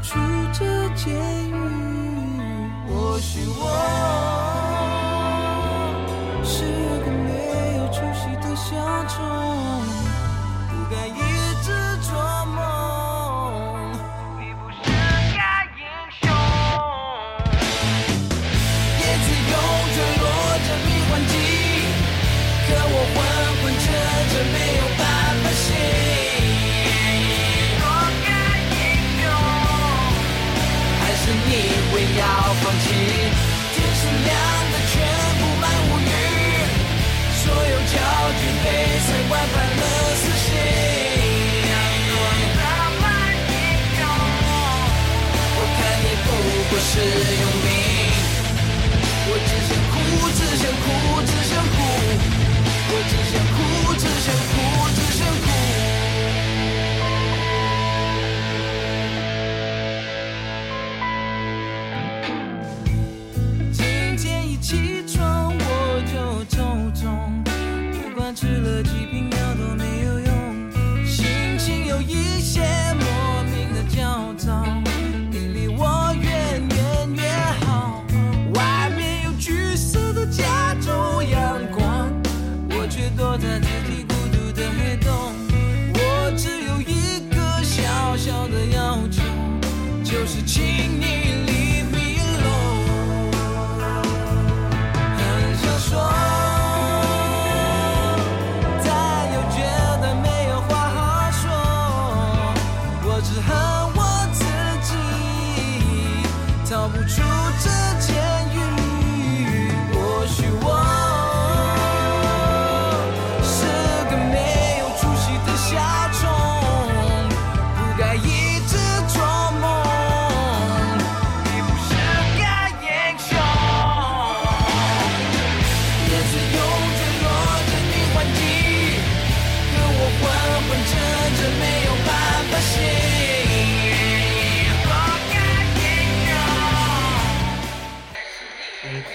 [0.06, 0.20] 出
[0.54, 0.64] 这
[0.94, 1.10] 监
[1.50, 1.52] 狱。
[2.88, 3.62] 或许我
[6.44, 6.54] 是
[7.04, 8.76] 个没有出息的小
[9.08, 9.16] 虫，
[10.70, 10.96] 不该
[32.18, 32.22] 要
[32.62, 32.86] 放弃？
[33.74, 34.30] 天是亮
[34.72, 34.94] 的，全
[35.40, 36.10] 布满乌云，
[37.42, 37.94] 所有焦
[38.40, 38.66] 距被
[39.06, 39.84] 塞灌满了
[40.16, 40.48] 死心。
[45.58, 46.28] 我看你不
[46.70, 46.90] 过是
[47.42, 47.68] 用命。
[49.28, 49.96] 我只想哭，
[50.38, 50.86] 只想哭，
[51.26, 51.78] 只想哭。
[52.88, 53.58] 我只想哭，
[53.98, 54.28] 只想
[68.76, 69.15] 管吃了几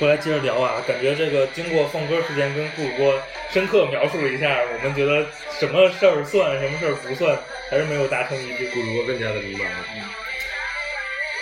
[0.01, 5.27] 回来接着聊啊，感觉这个经过放歌时间跟顾主播深刻描述了一下，我们觉得
[5.59, 8.67] 什么事儿算，什么事儿不算，还是没有达成一致。
[8.73, 9.85] 顾主播更加的迷茫了。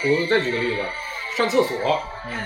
[0.02, 0.82] 我再举个例子，
[1.36, 2.36] 上厕所，嗯，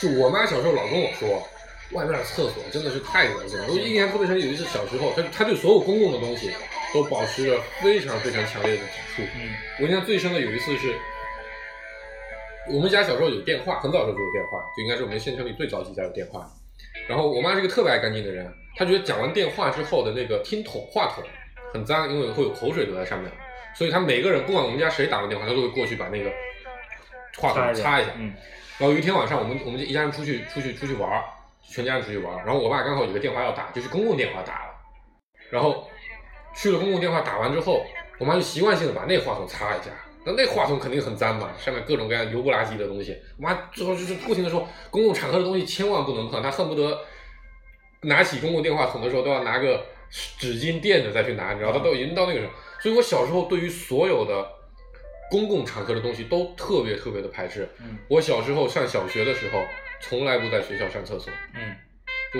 [0.00, 1.48] 就我妈小时候老跟我说，
[1.90, 3.64] 外面的厕所真的是太恶心了。
[3.68, 6.52] 我印象特别深，有一次小时候，她她对所有公共的东西
[6.94, 9.22] 都保持着非常非常强烈的抵触。
[9.34, 10.96] 嗯我印象最深的有一次是，
[12.70, 16.46] 我们家小时候有电话，很早的时候就有电话，就应该是我们县城里最早几家有电话。
[17.08, 21.24] 然后我妈是个特别爱干净的人，她觉得讲完电话之后的那个听筒话筒
[21.72, 23.30] 很脏，因为会有口水留在上面，
[23.74, 26.30] 所以她每个人不管我们家谁打完电话，她都会过去把那个
[27.38, 28.12] 话筒擦一下。
[28.16, 28.32] 嗯，
[28.78, 31.24] 然后有一天晚上，我们我们一家人出去出去出去玩儿，
[31.70, 34.74] 全家人出去玩儿，然后我爸刚好有个电话要打，就是公共电话打了，
[35.50, 35.88] 然后
[36.54, 37.86] 去了公共电话打完之后，
[38.18, 39.90] 我妈就习惯性的把那话筒擦一下。
[40.24, 43.16] 那那话筒肯定很脏嘛，上面各种各样油不拉几的东西。
[43.38, 46.42] 我妈最后就是不停的说，公共场合的东西千万不能碰。
[46.42, 46.98] 他恨不得
[48.02, 49.84] 拿起公共电话筒的时候都要拿个
[50.38, 52.52] 纸巾垫着再去拿，你知道，他都已经到那个时候。
[52.80, 54.46] 所以我小时候对于所有的
[55.30, 57.68] 公共场合的东西都特别特别的排斥。
[57.80, 59.62] 嗯我小时候上小学的时候，
[60.00, 61.74] 从来不在学校上厕所，嗯，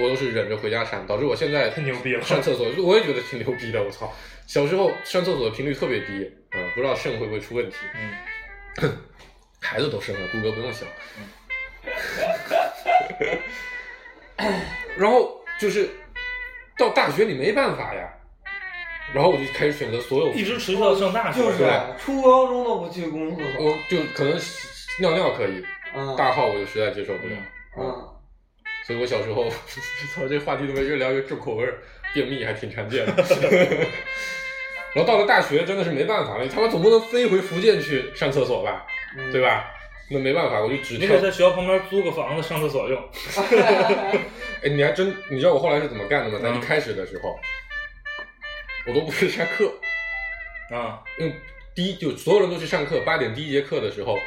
[0.03, 4.12] 我都是忍着回家上，导致我现在太牛逼了上厕所我也觉得挺牛逼的，我操！
[4.49, 7.77] 小时候上厕所的频率特别低，嗯，不知道肾会不会出问题。
[8.81, 8.97] 嗯，
[9.61, 10.89] 孩子都生了，骨骼不用想。
[14.97, 15.91] 然后就是
[16.79, 18.09] 到大学你没办法呀，
[19.13, 21.71] 然后我就开始选择所有，一直持续到上大学，就是？
[21.99, 23.67] 初高中都不去公共厕所。
[23.67, 24.33] 我就可能
[24.99, 25.63] 尿尿可以，
[25.95, 27.37] 嗯大号我就实在接受不了。
[27.77, 27.85] 嗯，
[28.87, 29.47] 所以我小时候，
[30.15, 31.83] 操，这话题怎么越聊越重口味儿？
[32.12, 33.12] 便秘还挺常见的。
[34.94, 39.40] 然后到了大学，真的是没办法了，你他妈总不能飞回福建去上厕所吧，嗯对？
[39.42, 39.75] 吧？
[40.11, 42.99] 那没办法，我就只你可以在学校旁边租个房子上厕所用。
[44.64, 46.38] 哎，你还真，你知道我后来是怎么干的吗？
[46.42, 47.38] 在嗯一开始的时候，
[48.87, 49.71] 我都不去上课，
[50.75, 51.35] 啊，因为
[51.75, 54.18] 第一就所有人都去上课，八点第一节课的时候，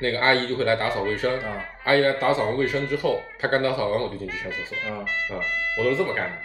[0.00, 1.32] 那个阿姨就会来打扫卫生。
[1.40, 4.76] 啊阿姨来打扫完卫生之后，她刚打扫完我就进去上厕所。
[4.90, 5.38] 啊，啊，
[5.78, 6.36] 我都是这么干的。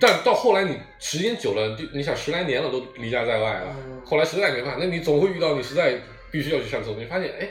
[0.00, 5.98] 但到后来你时间久了，就你想十来年了都离家在外了，嗯后来实在没办法，那你总会遇到你实在
[6.30, 7.48] 必须要去上厕所，你发现哎，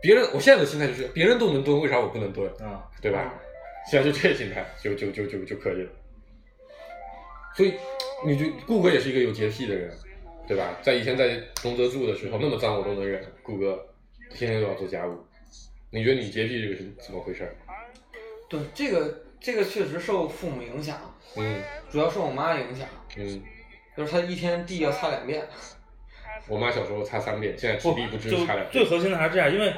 [0.00, 2.46] 别人我现在的心态就是别人都能蹲，为啥我不能蹲？
[2.60, 3.34] 啊，对吧？
[3.90, 5.90] 现在就这心态，就就就就就可以了。
[7.56, 7.74] 所以，
[8.24, 9.90] 你就顾哥也是一个有洁癖的人，
[10.46, 10.78] 对吧？
[10.82, 13.84] 在以前在龙泽住的时候，那么脏我都能忍，顾哥
[14.34, 15.18] 天天都要做家务。
[15.90, 17.50] 你觉得你洁癖这个是怎么回事？
[18.48, 23.42] 对，这个这个确实受父母影响，嗯主要受我妈影响，嗯，
[23.96, 25.46] 就是她一天地要擦两遍。
[26.48, 28.70] 我妈小时候擦三遍，现在不体力不支就擦两遍。
[28.72, 29.72] 最核心的还是这样，因为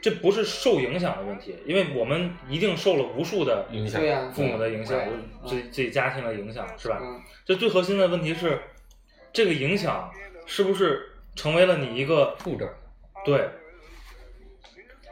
[0.00, 4.00] 这不是受影响的问题，因为我们一定受了无数的影响
[4.32, 4.96] 父母的影响，
[5.44, 7.00] 自己自己家庭的影响，是吧？
[7.02, 8.62] 嗯这最核心的问题是，
[9.32, 10.08] 这个影响
[10.46, 12.68] 是不是成为了你一个负担。
[13.24, 13.48] 对，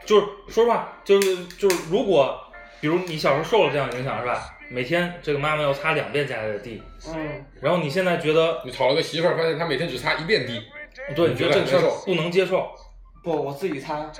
[0.05, 2.41] 就是说实话，就是就是，如果
[2.79, 4.57] 比如你小时候受了这样的影响，是吧？
[4.73, 10.59] 每天这个妈妈要擦两遍家里的地，嗯，然后你现在觉得，你讨了个媳妇儿，发现她每天只擦一遍地，
[11.15, 12.67] 对，你你觉得这个不能接受，
[13.23, 14.11] 不，我自己擦。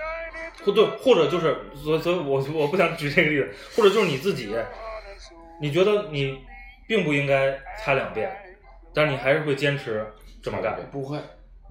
[0.64, 4.54] 或对，或者就是，所以所以我我不想举这个例子，或者就是你自己，
[5.60, 6.40] 你觉得你
[6.88, 8.32] 并不应该擦两遍，
[8.94, 10.06] 但是你还是会坚持
[10.44, 11.18] 这么干，不会。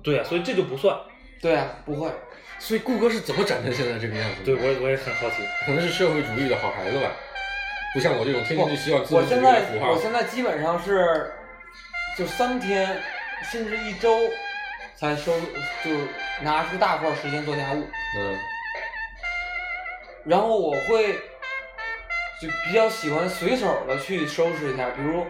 [0.03, 0.99] 对呀、所以这就不算。
[1.41, 2.11] 对啊，不会。
[2.59, 4.45] 所以顾哥是怎么长成现在这个样子的？
[4.45, 7.11] 对我也我也很好奇，可能是社会主义的好孩子吧，
[7.95, 9.99] 不像我这种天天就希望自己我现在我。
[10.01, 11.33] 现在基本上是，
[12.17, 13.01] 就三天
[13.51, 14.19] 甚至一周
[14.97, 15.33] 才收，
[15.85, 16.09] 就是
[16.41, 17.85] 拿出大块时间做家务。
[18.19, 18.39] 嗯
[20.25, 21.15] 然后我会
[22.41, 25.27] 就比较喜欢随手的去收拾一下，比如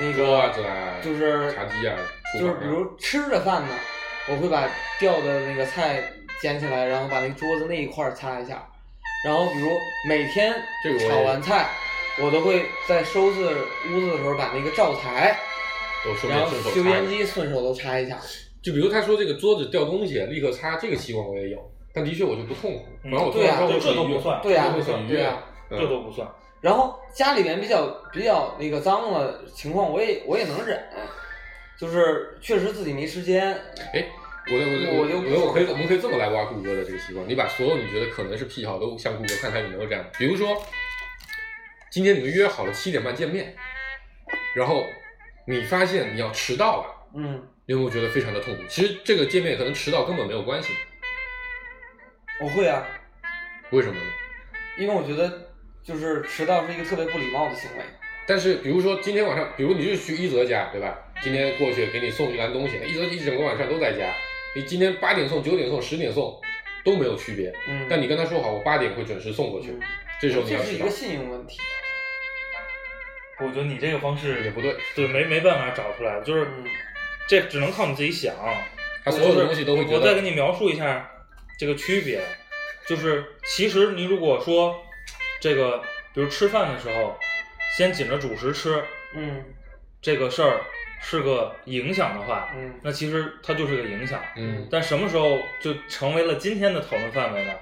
[0.00, 0.52] 那个
[1.00, 1.96] 就是茶几啊，
[2.34, 3.68] 就是比如吃着饭呢，
[4.28, 6.02] 我会把掉的那个菜
[6.42, 8.66] 捡起来，然后把那个桌子那一块儿擦一下。
[9.24, 9.70] 然后比如
[10.08, 10.52] 每天
[11.08, 11.68] 炒完菜，
[12.18, 13.40] 我都会在收拾
[13.92, 15.38] 屋子的时候把那个灶台，
[16.04, 16.90] 都顺然后油便顺手擦一下。
[16.90, 18.18] 烟机顺手都擦一下。
[18.62, 22.86] 就比如他说这个桌子掉东西，立刻擦，这个习惯我也有，但的确我就不痛苦。
[23.04, 25.42] 嗯然后我对呀突然这这都不算对呀、就会很愉悦对呀、。
[25.70, 26.26] 嗯这都不算。
[26.60, 30.80] 然后家里面比较比较那个脏的情况，我也我也能忍，
[31.78, 33.52] 就是确实自己没时间。
[33.92, 34.04] 哎，
[34.50, 40.04] 我我我就我我我可以我们可以这么来挖谷歌的这个习惯，你把所有你觉得可能是癖好都向谷歌看他有没有这样。
[40.18, 40.56] 比如说，
[41.90, 43.54] 今天你们约好了七点半见面，
[44.54, 44.84] 然后
[45.46, 48.62] 你发现你要迟到了，嗯，你有没有觉得非常的痛苦？
[48.68, 50.72] 其实这个见面可能迟到根本没有关系，
[52.42, 52.86] 我会啊，
[53.70, 54.06] 为什么呢？
[54.78, 55.50] 因为我觉得
[55.82, 57.84] 就是迟到是一个特别不礼貌的行为。
[58.26, 60.98] 但是比如说今天晚上，比如你是去一泽家，对吧？
[61.22, 64.12] 今天过去给你送一篮东西，一泽一整个晚上都在家，
[64.54, 66.38] 你今天八点送、九点送、十点送
[66.84, 67.54] 都没有区别。
[67.68, 69.80] 嗯，但你跟他说好，我八点会准时送过去，嗯
[70.20, 71.58] 这时候你要这是一个，信用问题。
[73.38, 74.74] 我觉得你这个方式也不对。
[74.94, 76.64] 对没没办法找出来，就是嗯
[77.28, 78.34] 这只能靠你自己想。
[79.04, 81.10] 他所有的东西都会觉得我再给你描述一下，
[81.58, 82.20] 这个区别，
[82.86, 84.82] 就是其实你如果说
[85.38, 85.82] 这个，
[86.14, 87.18] 比如吃饭的时候
[87.76, 88.82] 先紧着主食吃，
[89.14, 89.44] 嗯
[90.00, 90.60] 这个事儿
[91.00, 94.20] 是个影响的话，嗯那其实它就是个影响。
[94.34, 97.52] 嗯，但什么时候就成为了今天的讨论范围呢？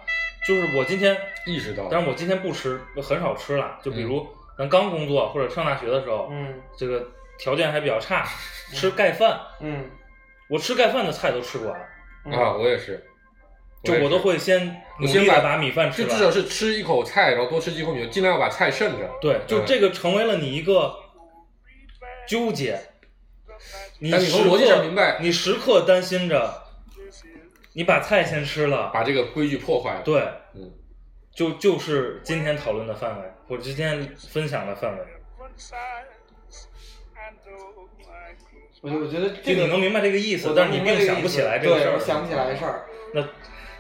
[0.47, 3.79] 就是我今天，意识到，但是我今天不吃，很少吃了。
[3.83, 4.27] 就比如
[4.59, 7.07] 咱刚工作或者上大学的时候，嗯这个
[7.39, 8.27] 条件还比较差，
[8.73, 9.91] 吃盖饭，嗯
[10.49, 11.81] 我吃盖饭的菜都吃不完，
[12.39, 13.03] 啊，我也是，
[13.83, 14.67] 就我都会先
[15.01, 16.11] 努我先把力的把米饭吃完。
[16.11, 19.11] 就至少是吃一口菜，然后多吃几口米，尽量要把菜剩着。
[19.21, 20.95] 对，就嗯这个成为了你一个
[22.29, 22.79] 纠结。
[23.99, 26.64] 你但你从逻辑时刻上明白你时刻担心着，
[27.75, 30.03] 你把菜先吃了，把这个规矩破坏了。
[30.03, 30.23] 对，
[30.55, 30.73] 嗯，
[31.35, 35.05] 就就是今天讨论的范围，或者今天分享的范围。
[38.81, 41.91] 我就我觉得这个你能明白这个意思，但是你并想不起来这个事儿。
[41.91, 42.85] 对我想不起来这事儿。
[43.15, 43.23] 那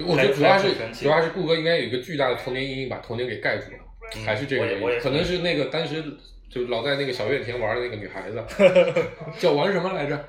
[0.06, 3.78] 我觉得主要是主要是顾哥应该有一个巨大的童年阴影，把童年给盖住了，
[4.16, 5.00] 嗯还是这个原因。
[5.00, 6.02] 可能是那个当时
[6.50, 8.42] 就老在那个小院田玩的那个女孩子，
[9.38, 10.24] 叫玩什么来着？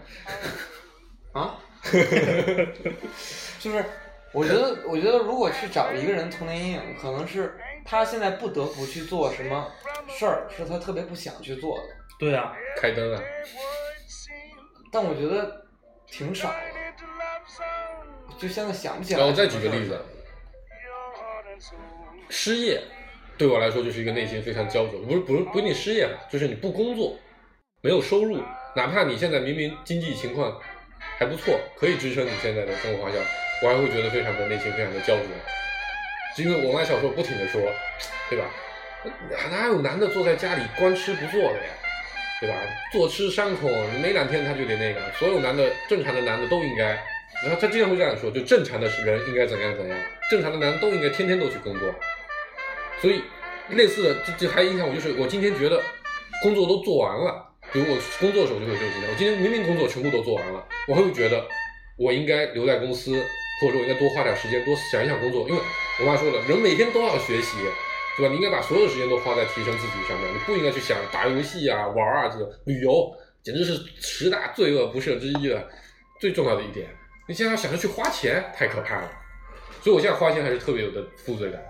[1.32, 1.58] 啊，
[3.60, 3.86] 就是
[4.32, 9.72] 我觉得，我觉得如果去找一个人童年阴影，可能是他现在不得不去做什么
[10.08, 11.84] 事儿，是他特别不想去做的。
[12.20, 13.22] 对啊，开灯啊！
[14.92, 15.66] 但我觉得
[16.08, 16.56] 挺少的，
[18.38, 19.20] 就现在想不起来。
[19.20, 20.00] 然后再举个例子，
[22.30, 22.82] 失业
[23.38, 27.18] 对我来说就是一个内心非常焦灼，不是不是不一定失业吧，就是你不工作，
[27.82, 28.42] 没有收入，
[28.76, 30.58] 哪怕你现在明明经济情况
[31.18, 33.18] 还不错，可以支撑你现在的生活花销，
[33.62, 35.26] 我还会觉得非常的内心非常的焦灼，
[36.36, 37.62] 是因为我妈小时候不停的说，
[38.30, 38.46] 对吧？
[39.52, 41.72] 哪有男的坐在家里光吃不做的呀？
[42.42, 42.56] 对吧？
[42.92, 45.00] 坐吃山空，没两天他就得那个。
[45.18, 47.02] 所有男的，正常的男的都应该，
[47.44, 49.98] 然后他经常会这样说，就正常的人应该怎样怎样，
[50.30, 51.94] 正常的男的都应该天天都去工作。
[53.00, 53.24] 所以
[53.70, 55.82] 类似的，这这还影响我，就是我今天觉得
[56.42, 57.45] 工作都做完了，
[57.76, 61.46] 比如我工作的时候就会有这种心态，我今天明明工作全部都做完了，我还会觉得
[61.98, 63.12] 我应该留在公司，
[63.60, 65.62] 或者说我应该多花点时间，多想一想工作，因为
[66.00, 67.58] 我妈说了，人每天都要学习。
[68.18, 68.34] 对吧？
[68.34, 75.68] 你应该把所有的时间都花在提升自己上面，你不应该去想打游戏啊、玩啊，这个旅游简直是十大罪恶不赦之一的
[76.18, 76.88] 最重要的一点。
[77.28, 79.12] 你现在要想着去花钱，太可怕了。
[79.82, 81.62] 所以我现在花钱还是特别有的负罪感。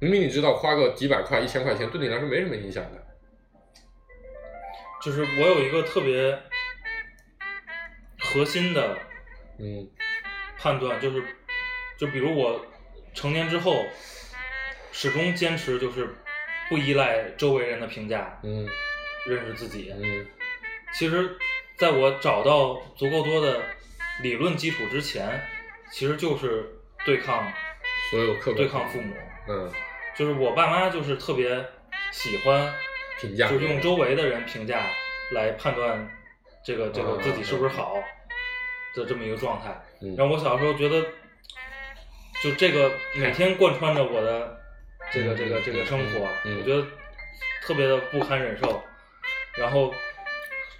[0.00, 3.00] 明明你知道花个几百块、一千块钱对你来说没什么影响的，
[5.04, 6.38] 就是我有一个特别
[8.20, 8.96] 核心的
[9.58, 9.88] 嗯
[10.58, 11.22] 判断，就是
[11.98, 12.64] 就比如我
[13.14, 13.84] 成年之后，
[14.92, 16.14] 始终坚持就是
[16.68, 18.68] 不依赖周围人的评价，嗯
[19.26, 19.92] 认识自己。
[19.94, 20.26] 嗯
[20.94, 21.36] 其实，
[21.76, 23.62] 在我找到足够多的
[24.22, 25.40] 理论基础之前，
[25.90, 26.70] 其实就是
[27.04, 27.50] 对抗
[28.10, 29.14] 所有客观对抗父母。
[29.48, 29.72] 嗯
[30.14, 31.64] 就是我爸妈就是特别
[32.10, 32.72] 喜欢
[33.20, 34.86] 评价就用周围的人评价
[35.32, 36.10] 来判断
[36.64, 37.96] 这个这个啊自己是不是好
[38.94, 39.70] 的这么一个状态。
[40.00, 41.00] 嗯然后我小时候觉得，
[42.42, 44.60] 就这个每天贯穿着我的
[45.12, 46.84] 这个嗯这个这个生活，嗯我觉得
[47.62, 48.82] 特别的不堪忍受。
[49.54, 49.94] 然后，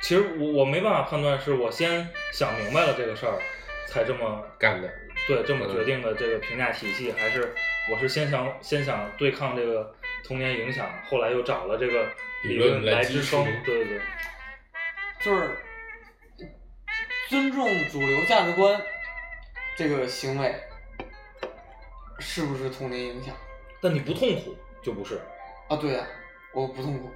[0.01, 3.39] 其实我我没办法判断，是我先想明白了这个事儿，
[3.87, 4.91] 才这么干的，
[5.29, 7.55] 对这么嗯决定的这个评价体系，还是
[7.93, 12.05] 我是先想先想对抗这个童年影响，后来又找了这个
[12.45, 13.45] 理理论来来支支撑。
[13.65, 14.01] 对对对，
[15.25, 15.59] 就是
[17.29, 18.81] 尊重主流价值观
[19.77, 20.55] 这个行为，
[22.19, 23.35] 是不是童年影响？
[23.81, 25.21] 但你不痛苦就不是。
[25.69, 26.07] 啊，对呀、
[26.53, 27.11] 我不痛苦。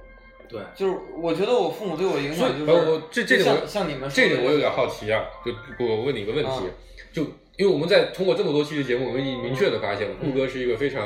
[0.49, 6.63] 对，就是我觉得我父母对我影响就是，呃我这这个我像像你们说这点我有点好奇啊，就我问你一个问题，啊
[7.11, 7.23] 就
[7.57, 11.05] 因为我们在通过这么多期的节目，我们已经明确的发现了，嗯顾哥是一个非常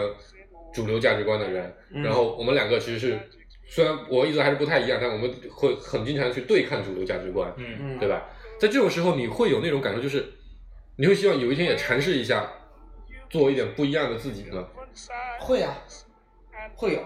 [0.74, 3.20] 主流价值观的人，嗯然后我们两个其实是
[3.68, 8.08] 虽然我一直还是不太一样，但我们会很经常去对抗主流价值观，嗯，嗯，对？
[8.08, 8.30] 吧？
[8.60, 10.26] 在这种时候，你会有那种感受，就是
[10.98, 12.52] 你会希望有一天也尝试一下，
[13.30, 14.68] 做一点不一样的自己呢？
[15.40, 15.78] 会啊、
[16.76, 17.02] 会有，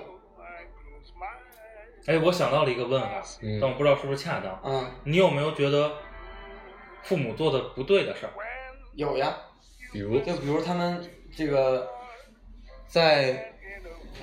[2.08, 4.60] 哎，我想到了一个问法，嗯但我不知道是不是恰当。
[4.64, 5.92] 嗯，你有没有觉得
[7.04, 8.34] 父母做的不对的事儿？
[8.96, 9.36] 有呀。
[9.94, 11.02] 比如，就比如他们
[11.34, 11.88] 这个
[12.88, 13.55] 在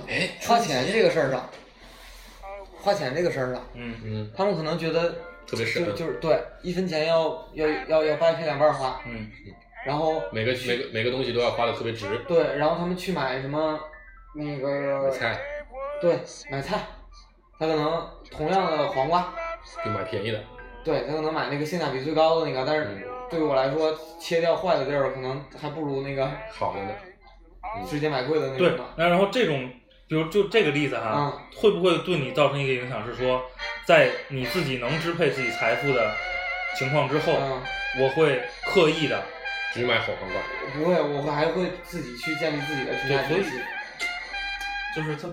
[0.09, 1.49] 哎花钱这个事儿上，
[2.81, 5.11] 花钱这个事儿上，嗯嗯他们可能觉得
[5.47, 9.31] 特别省就就是对一分钱要要要要掰开两半儿花，嗯
[9.85, 13.79] 然后每个每个每个东西都要花的特别值，对，然后他们去买什么
[14.35, 15.41] 那个菜
[16.01, 16.19] 对
[16.51, 16.79] 买菜，
[17.59, 19.35] 他可能同样的黄瓜，
[19.85, 20.43] 就买便宜的，
[20.85, 26.91] 对他可能买那个性价比最高的那个，但是嗯对我来说，切掉坏的地儿，可能还不如那个好的呢，
[27.89, 29.69] 直接买贵的那对种呢。，那然后这种，
[30.13, 33.43] 比如就这个例子哈，嗯会不会对你造成一个影响是说，
[33.87, 36.13] 在你自己能支配自己财富的
[36.77, 37.63] 情况之后，嗯，
[37.99, 39.25] 我会刻意的，
[39.73, 40.45] 只买好皇冠。
[40.75, 43.63] 不会，我会还会自己去建立自己的评价对所以体系。
[44.95, 45.29] 就是他，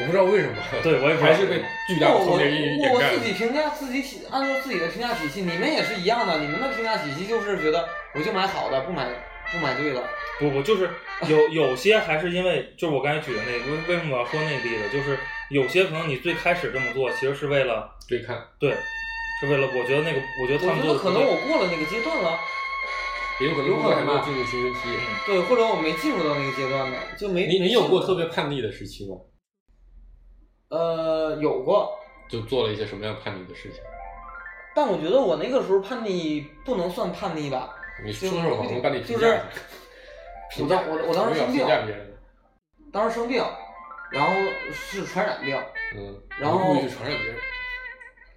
[0.00, 3.02] 我不知道为什么， 对我也不知道还是被巨大的我负面阴影我。
[3.02, 6.38] 自己评价自己体，按照自己的评价体系，你们也是一样的。
[6.38, 9.06] 你们的评价体系就是觉得我就买好的，不买
[9.52, 10.02] 不买对了。
[10.40, 10.90] 不不，就是
[11.28, 15.18] 有有些还是因为，就是我刚才举的那个，为为什么我要说那个例子，就是
[15.50, 18.74] 有些可能你最开始这么做，其实是为了对看，对，
[19.40, 22.38] 是为了我觉得那个，我觉得他我觉得可们做的不对能我过了那个阶段了，
[23.40, 24.80] 也有可能有可能还没有进入青春期。
[25.26, 27.46] 对，或者我没进入到那个阶段呢，就没。
[27.46, 29.16] 你你有过特别叛逆的时期吗？
[30.70, 31.92] 呃有过，
[32.30, 33.80] 就做了一些什么样叛逆的事情？
[34.74, 37.76] 但我觉得我那个时候叛逆不能算叛逆吧。
[38.04, 39.44] 你说说吧，我你评就是价一下。
[40.50, 41.66] 评价，我我当时生病。
[42.92, 43.42] 当时生病，
[44.10, 44.32] 然后
[44.72, 45.58] 是传染病，
[45.96, 47.36] 嗯，然后传染别人。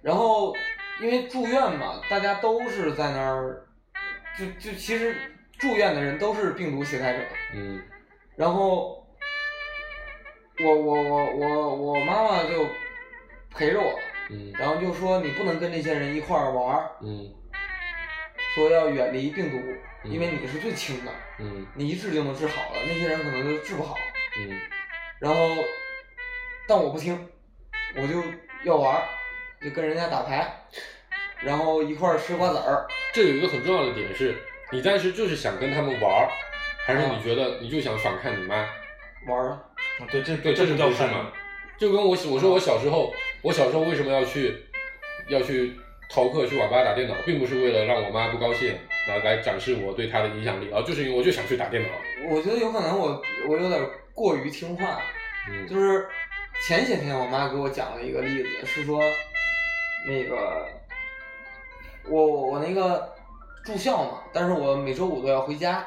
[0.00, 0.54] 然后
[1.00, 3.66] 因为住院嘛，大家都是在那儿，
[4.38, 5.14] 就就其实
[5.58, 7.18] 住院的人都是病毒携带者。
[7.54, 7.82] 嗯
[8.34, 9.06] 然后
[10.64, 12.66] 我我我我我妈妈就
[13.54, 13.98] 陪着我，
[14.30, 17.30] 嗯然后就说你不能跟这些人一块儿玩儿，嗯
[18.56, 19.58] 说要远离病毒，
[20.02, 23.98] 嗯因为你是最轻的，嗯你一治就能治好了，那些人可能就治不好。
[24.38, 24.58] 嗯
[25.20, 25.62] 然后，
[26.66, 27.28] 但我不听，
[27.96, 28.22] 我就
[28.64, 29.02] 要玩，
[29.60, 30.50] 就跟人家打牌，
[31.40, 32.86] 然后一块儿吃瓜子儿。
[33.12, 34.34] 这有一个很重要的点是，
[34.72, 36.28] 你当时就是想跟他们玩儿，
[36.86, 38.56] 还是你觉得你就想反抗你妈？
[39.26, 39.60] 玩儿啊，
[40.00, 41.32] 啊对这对，这是叫叛逆不是嘛？
[41.78, 44.54] 就跟我我说我小时候，我小时候为什么要去
[45.28, 45.74] 要去
[46.08, 48.78] 逃课去网吧打电脑，并不是为了让我妈不高兴，
[49.08, 51.88] 来来展示我对她的影响力，而就是因为我就想去打电脑。
[52.30, 53.80] 我觉得有可能我我有点
[54.14, 55.00] 过于听话，
[55.50, 56.08] 嗯就是
[56.66, 59.02] 前些天我妈给我讲了一个例子，是说
[60.06, 60.66] 那个
[62.08, 63.12] 我我我那个
[63.64, 65.84] 住校嘛，但是我每周五都要回家，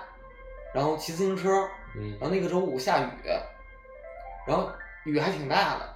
[0.74, 1.50] 然后骑自行车，
[1.96, 3.10] 嗯然后那个周五下雨，
[4.46, 4.70] 然后
[5.06, 5.96] 雨还挺大的，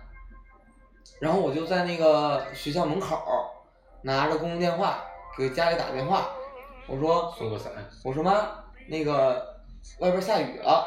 [1.19, 3.42] 然后我就在那个学校门口儿
[4.03, 5.03] 拿着公用电话
[5.37, 6.29] 给家里打电话，
[6.87, 7.71] 我说送个伞。
[8.03, 9.55] 我说妈，那个
[9.99, 10.85] 外边下雨了，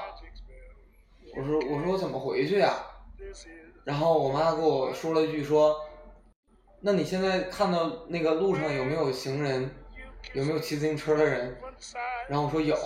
[1.34, 2.74] 我说我说我怎么回去呀、
[3.84, 5.80] 然后我妈给我说了一句说，
[6.80, 9.74] 那你现在看到那个路上有没有行人，
[10.34, 11.58] 有没有骑自行车的人？
[12.28, 12.76] 然后我说有，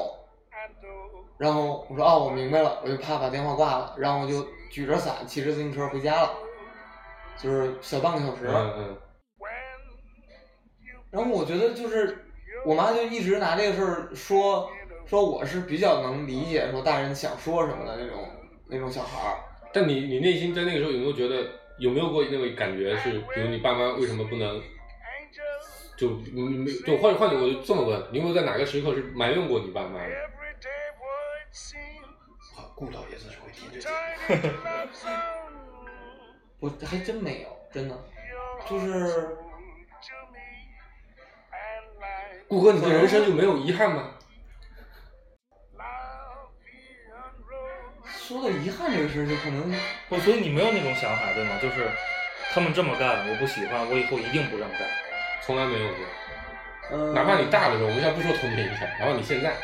[1.38, 6.30] 然后我说哦我明白了，我就怕把电话挂了，然后我就举着伞骑着自行车回家了，
[7.36, 8.46] 就是小半个小时。
[8.46, 8.98] 嗯嗯
[11.10, 12.24] 然后我觉得就是
[12.64, 14.70] 我妈就一直拿这个事儿说
[15.06, 18.28] 说我是比较能理解说大人想说什么的那种
[18.66, 19.38] 那种小孩儿。
[19.72, 21.46] 但你你内心在那个时候有没有觉得
[21.78, 24.62] 有没有过那种感觉是，比如你爸妈为什么不能？
[25.96, 30.14] 就没没就换换我就这么问，你有没有在哪个时刻是埋怨过你爸妈的？
[32.54, 34.48] 好，顾导也是会听这个。
[36.58, 37.94] 我还真没有，真的，
[38.68, 39.36] 就是
[42.50, 44.10] 顾哥，你的人生就没有遗憾吗？
[48.04, 49.72] 说到遗憾这个事儿，就可能
[50.08, 51.56] 不，所以你没有那种想法对吗？
[51.62, 51.88] 就是
[52.52, 54.80] 他们这么干，我不喜欢，我以后一定不这么干。
[55.46, 55.98] 从来没有过。
[56.90, 59.54] 嗯，哪怕你大的时候，我们现在不说童年遗憾，哪怕你现在，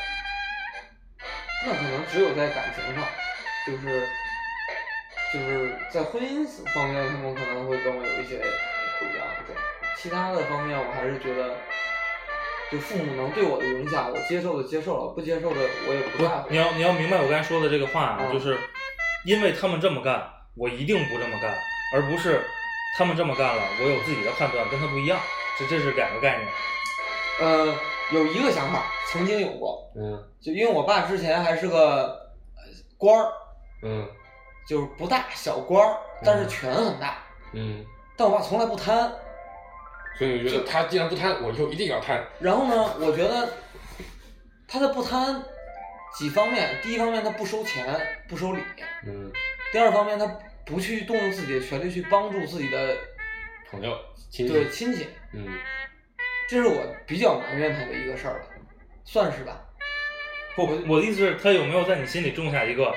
[1.66, 3.05] 那可能只有在感情上，
[3.66, 4.07] 就是
[5.34, 8.39] 就是在婚姻方面，他们可能会跟我有一些
[9.01, 9.26] 不一样。
[9.45, 9.57] 对，
[9.97, 11.57] 其他的方面，我还是觉得，
[12.71, 16.49] 就父母能对我的影响，我接受的接受了，不接受的我也不不在乎。
[16.51, 18.59] 你要你要明白我刚才说的这个话啊，嗯就是
[19.25, 21.55] 因为他们这么干，我一定不这么干，
[21.95, 22.45] 而不是
[22.99, 25.21] 他们这么干了，我有自己的判断，跟他不一样，
[25.59, 26.49] 这这是两个概念。
[27.39, 27.75] 呃，
[28.12, 32.05] 有一个想法，曾经有过，嗯就因为我爸之前还是个
[32.57, 32.62] 呃
[32.97, 33.31] 官儿，
[33.83, 34.09] 嗯
[34.69, 37.19] 就是不大小官儿，但是权很大。
[37.53, 37.85] 嗯，
[38.17, 39.12] 但我爸从来不贪。
[40.19, 42.25] 所以我觉得他既然不贪，我以后一定要贪。
[42.41, 43.49] 然后呢，我觉得
[44.67, 45.43] 他的不贪
[46.17, 47.85] 几方面，第一方面他不收钱，
[48.29, 48.61] 不收礼；
[49.07, 49.31] 嗯，
[49.73, 50.27] 第二方面他
[50.64, 52.97] 不去动用自己的权利去帮助自己的
[53.71, 53.97] 朋友
[54.31, 55.47] 亲戚，对亲戚，嗯
[56.49, 58.47] 这是我比较埋怨他的一个事儿了，
[59.05, 59.61] 算是吧。
[60.55, 62.95] 不，我的意思是，他有没有在你心里种下一个，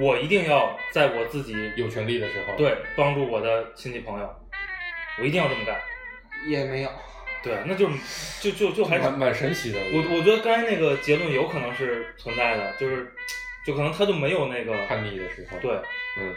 [0.00, 4.34] 我一定要在我自己有权利的时候，，对帮助我的亲戚朋友，
[5.20, 5.78] 我一定要这么干。
[6.46, 6.90] 也没有，
[7.42, 7.88] 对，那就
[8.40, 9.78] 就就就还蛮蛮神奇的。
[9.92, 13.12] 我我觉得刚才那个结论有可能是存在的，就是
[13.64, 15.72] 就可能他就没有那个叛逆的时候，对，
[16.18, 16.34] 嗯。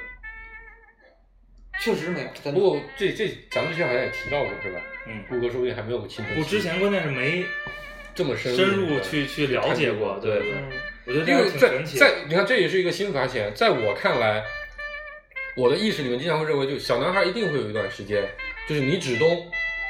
[1.81, 2.59] 确实没有，真的。
[2.59, 4.81] 不过这这咱们之前好像也提到过是吧？
[5.07, 6.41] 嗯，顾哥说不定还没有青春期。
[6.41, 7.45] 我之前关键是没
[8.13, 10.71] 这么深深入入去去了解过，对对，嗯，
[11.05, 11.97] 我觉得这样因为在挺神奇。
[11.97, 13.53] 在你看，这也是一个新发现。
[13.55, 14.43] 在我看来，
[15.55, 18.27] 我的意识里面经常会认为，就小男孩一定会有一段时间，
[18.67, 19.49] 就是你指东，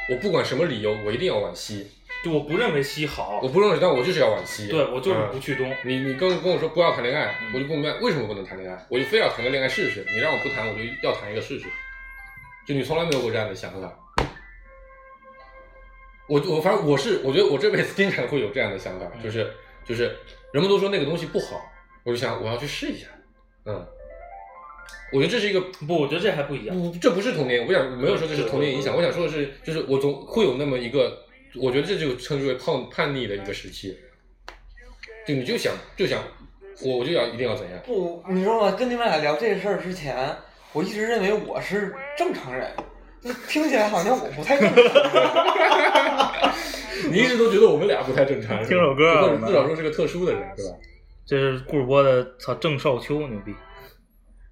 [0.10, 1.92] 我不管什么理由，我一定要往西。
[2.22, 4.68] 就我不认为西好我，不认为，但我就是要往西。
[4.68, 5.74] 对我就是嗯不去东。
[5.86, 10.06] 你你跟跟我说不要谈恋爱，嗯我就不明白为什么不能谈恋爱，我就非要谈个恋爱试试。
[10.10, 11.68] 你让我不谈，我就要谈一个试试。
[12.66, 13.98] 就你从来没有过这样的想法。
[16.28, 19.54] 我我反正我是我觉得我这辈子经常会有这样的想法，嗯就是
[19.86, 20.04] 就是
[20.52, 21.62] 人们都说那个东西不好，
[22.04, 23.08] 我就想我要去试一下。
[23.66, 23.88] 嗯，
[25.12, 26.76] 我觉得这是一个不，我觉得这还不一样。
[26.76, 31.18] 不，这不是童年，我想没有说这是童年影响，我想说的是，就是我总会有那么一个，
[31.56, 33.98] 我觉得这就称之为叛叛逆的一个时期，
[35.28, 36.22] 就你就想就想，
[36.84, 38.72] 我我就要一定要怎样，不，你知道吗？
[38.72, 40.16] 跟你们俩聊这个事儿之前，
[40.74, 42.70] 我一直认为我是正常人，
[43.22, 44.84] 就听起来好像我不太正常。
[47.10, 50.76] 你一直都觉得我们俩不太正常，听首歌至少说是个特殊的人，是吧？
[51.26, 53.54] 这是顾主播的操郑少秋牛逼，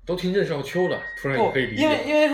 [0.08, 2.34] 都听任少秋了，突然也可以理，解，因为因为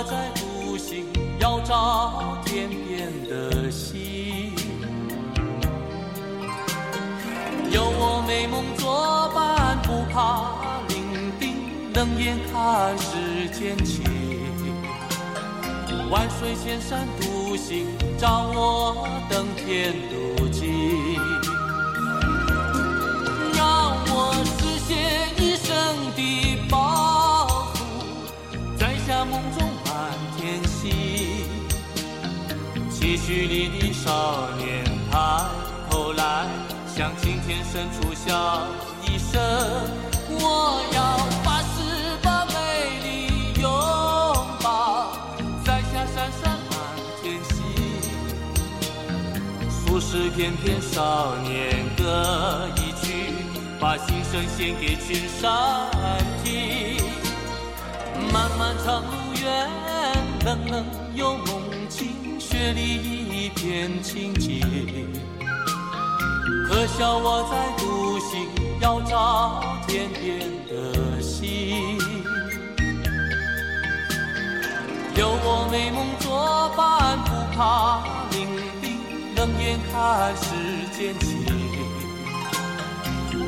[0.00, 1.04] 我在独行，
[1.40, 4.50] 要找天边的星。
[7.70, 11.04] 有我美梦作伴，不怕伶
[11.38, 11.52] 仃，
[11.94, 14.02] 冷眼看世间情。
[16.10, 17.86] 万水千山独行，
[18.16, 19.92] 找我登天
[33.30, 35.16] 期许里的少年抬
[35.88, 36.48] 头来，
[36.92, 38.66] 向青天深处笑
[39.06, 39.40] 一声。
[40.30, 41.76] 我要发誓
[42.24, 42.52] 把美
[43.04, 43.08] 丽
[43.60, 43.70] 拥
[44.60, 45.12] 抱，
[45.64, 46.74] 摘下闪闪满
[47.22, 47.54] 天星。
[49.70, 53.30] 俗世翩翩少年歌一曲，
[53.78, 55.48] 把心声献给群山
[56.42, 56.98] 听。
[58.32, 59.70] 漫漫长路远，
[60.44, 63.19] 冷冷又梦清，雪里一
[63.54, 64.60] 片清洁。
[66.68, 68.46] 可笑我在独行，
[68.80, 70.38] 要找天边
[70.68, 71.98] 的星。
[75.16, 78.48] 有我美梦作伴，不怕伶
[78.80, 78.82] 仃，
[79.36, 80.44] 冷眼看世
[80.96, 81.28] 间情。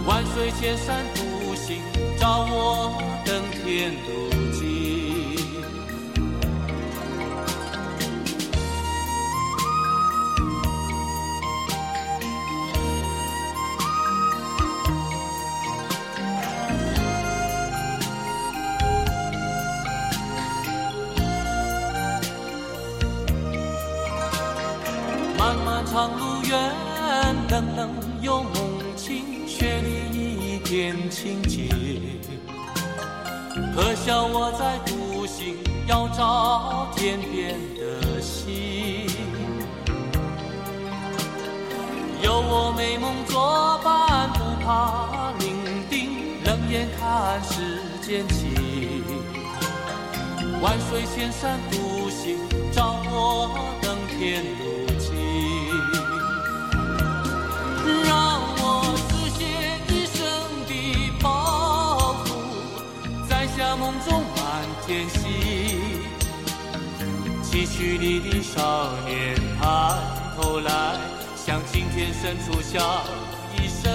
[0.05, 1.81] 万水千山独行，
[2.19, 4.22] 找我登天路
[35.93, 39.07] 要找天边的星。
[42.23, 45.55] 有我美梦作伴，不怕伶
[45.91, 46.09] 仃，
[46.47, 49.05] 冷眼看世间情。
[50.63, 52.39] 万水千山独行，
[52.73, 53.51] 找我
[53.83, 55.13] 登天路径。
[58.03, 59.45] 让我实现
[59.95, 60.17] 一生
[60.67, 60.73] 的
[61.21, 62.33] 抱负，
[63.29, 64.43] 摘下梦中满
[64.87, 65.62] 天星。
[67.63, 69.95] 期许里的少年抬
[70.37, 70.99] 头来，
[71.37, 73.05] 向青天深处笑
[73.57, 73.89] 一声。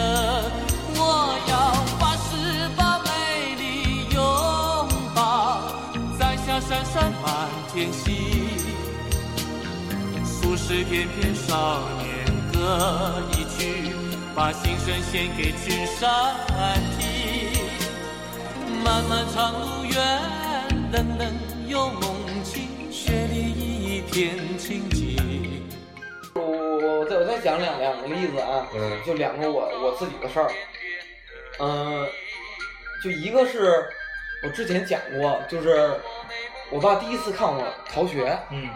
[0.96, 3.10] 我要发誓把美
[3.56, 4.24] 丽拥
[5.14, 5.60] 抱，
[6.18, 8.16] 摘下闪闪满天星。
[10.24, 13.92] 俗世翩翩少年歌一曲，
[14.34, 16.34] 把心声献给群山
[16.98, 17.04] 听。
[18.82, 19.94] 漫漫长路远，
[20.94, 21.28] 冷冷
[21.68, 22.17] 又梦，
[24.18, 25.64] 一片情景。
[26.34, 29.00] 我我再我再讲两两个例子啊，嗯。
[29.06, 30.52] 就两个我我自己的事儿，
[31.60, 32.04] 嗯、
[33.04, 33.86] 就一个是
[34.44, 35.94] 我之前讲过，就是
[36.72, 37.64] 我爸第一次看我
[37.94, 38.68] 逃学，嗯。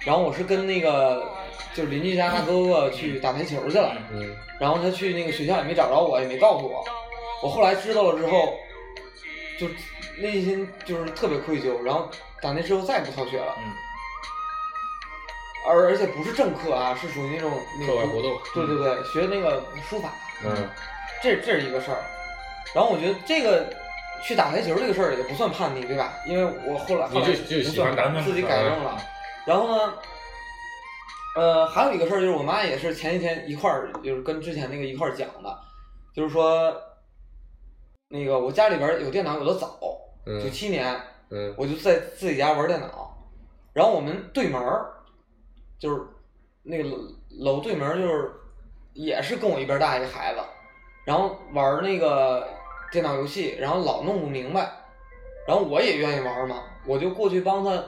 [0.00, 1.24] 然后我是跟那个
[1.72, 4.36] 就是邻居家大哥哥去打台球去了，嗯。
[4.58, 6.84] 然后他去那个学校也没找着我，也没告诉我。
[7.44, 8.54] 我后来知道了之后，
[9.56, 9.68] 就
[10.20, 12.10] 内心就是特别愧疚，然后
[12.42, 13.72] 打那之后再也不逃学了，嗯
[15.66, 17.50] 而而且不是正课啊，是属于那种
[17.80, 20.12] 那个课外活动对对对，学那个书法，
[20.44, 20.68] 嗯
[21.22, 21.98] 这这是一个事儿。
[22.74, 23.66] 然后我觉得这个
[24.22, 26.14] 去打台球这个事儿也不算叛逆，对吧？
[26.26, 27.94] 因为我后来后来你就就喜欢
[28.24, 28.98] 自己改正了。
[29.46, 29.94] 然后呢，
[31.36, 35.58] 呃，还有一个事儿就是我妈也是前几天一块儿，就是跟之前那个一块儿讲的，
[36.14, 36.74] 就是说，
[38.08, 39.78] 那个我家里边儿有电脑有的早，
[40.26, 40.98] 嗯九七年，
[41.30, 43.16] 嗯我就在自己家玩电脑，
[43.72, 44.93] 然后我们对门儿，
[45.78, 46.02] 就是
[46.62, 46.88] 那个
[47.40, 48.32] 楼对门就是
[48.92, 50.40] 也是跟我一边大一个孩子，
[51.04, 52.48] 然后玩那个
[52.90, 54.70] 电脑游戏，然后老弄不明白，
[55.46, 57.82] 然后我也愿意玩嘛，我就过去帮他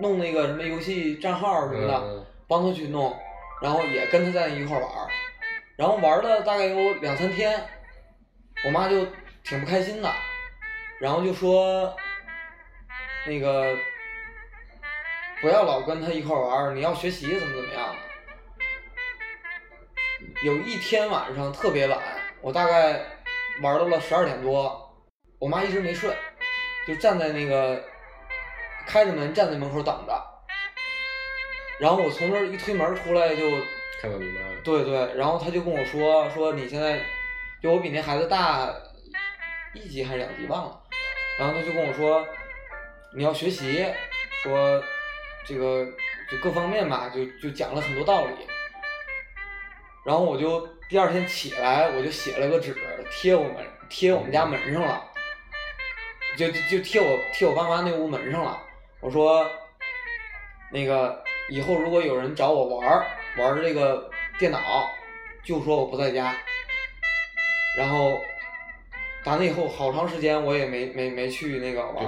[0.00, 3.14] 弄那个什么游戏账号什么的，嗯帮他去弄，
[3.60, 4.90] 然后也跟他在一块玩，
[5.76, 7.62] 然后玩了大概有两三天，
[8.64, 9.06] 我妈就
[9.44, 10.10] 挺不开心的，
[10.98, 11.94] 然后就说，
[13.26, 13.76] 那个
[15.40, 17.96] 不要老跟他一块玩儿，你要学习怎么怎么样的。
[20.42, 22.00] 有一天晚上特别晚，
[22.40, 23.00] 我大概
[23.62, 24.94] 玩到了十二点多，
[25.38, 26.12] 我妈一直没睡，
[26.86, 27.80] 就站在那个
[28.86, 30.24] 开着门站在门口等着。
[31.78, 33.48] 然后我从那儿一推门出来就，
[34.00, 37.00] 看到你妈了，对对，然后他就跟我说说你现在，
[37.62, 38.68] 就我比那孩子大
[39.72, 40.80] 一级还是两级忘了，
[41.38, 42.26] 然后他就跟我说
[43.14, 43.86] 你要学习，
[44.42, 44.82] 说
[45.48, 45.86] 这个
[46.30, 48.32] 就各方面吧，就就讲了很多道理。
[50.04, 52.76] 然后我就第二天起来，我就写了个纸
[53.10, 53.56] 贴我们
[53.88, 55.02] 贴我们家门上了，
[56.36, 58.62] 就就就贴我贴我爸妈那屋门上了。
[59.00, 59.46] 我说，
[60.70, 63.06] 那个以后如果有人找我玩儿
[63.38, 64.58] 玩这个电脑，
[65.42, 66.36] 就说我不在家。
[67.76, 68.20] 然后
[69.24, 72.04] 打那以后好长时间我也没没没去那个玩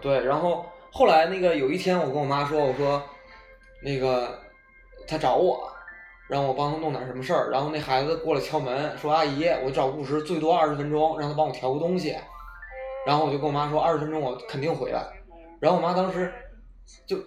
[0.00, 0.64] 对，然后
[0.96, 3.02] 后来那个有一天，我跟我妈说，我说，
[3.82, 4.40] 那个
[5.06, 5.70] 他找我，
[6.26, 7.50] 让我帮他弄点什么事儿。
[7.50, 12.16] 然后那孩子过来敲门，说：“阿姨，我找顾时最多二十分钟，让他帮我调个东西。”
[13.06, 15.06] 然后我就跟我妈说：“二十分钟我肯定回来。”
[15.60, 16.32] 然后我妈当时
[17.06, 17.18] 就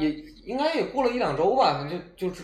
[0.00, 0.10] 也
[0.44, 2.42] 应该也过了一两周吧，反正就就是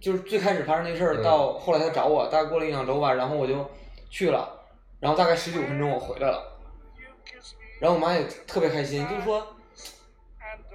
[0.00, 3.68] 就是最开始发生那事儿，到后来他找我，大概过了一两周吧，然后我就
[4.08, 4.48] 去了，
[5.00, 6.42] 然后大概十九分钟我回来了。
[7.78, 9.46] 然后我妈也特别开心，就是说，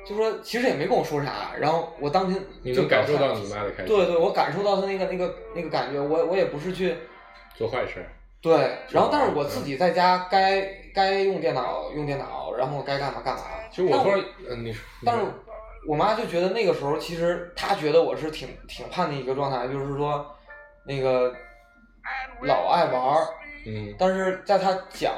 [0.05, 6.95] 就说其实也没跟我说啥，然后我当天你就能感受到你妈的开心，对对，我感受到她那个那个那个感觉，我我也不是去
[7.55, 8.53] 做坏事儿，对，
[8.89, 10.61] 然后但是嗯我自己在家该
[10.93, 13.43] 该用电脑用电脑，然后该干嘛干嘛。
[13.71, 15.23] 其实我突然，嗯，你说，但是
[15.87, 20.25] 我妈就觉得那个时候，其实她觉得我是挺挺叛逆一个状态，就是说
[20.85, 21.33] 那个
[22.41, 23.27] 老爱玩儿，
[23.65, 25.13] 嗯但是在她讲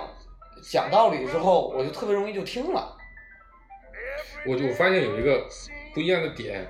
[0.61, 2.94] 讲道理之后，我就特别容易就听了。
[4.45, 5.47] 我就发现有一个
[5.93, 6.67] 不一样的点，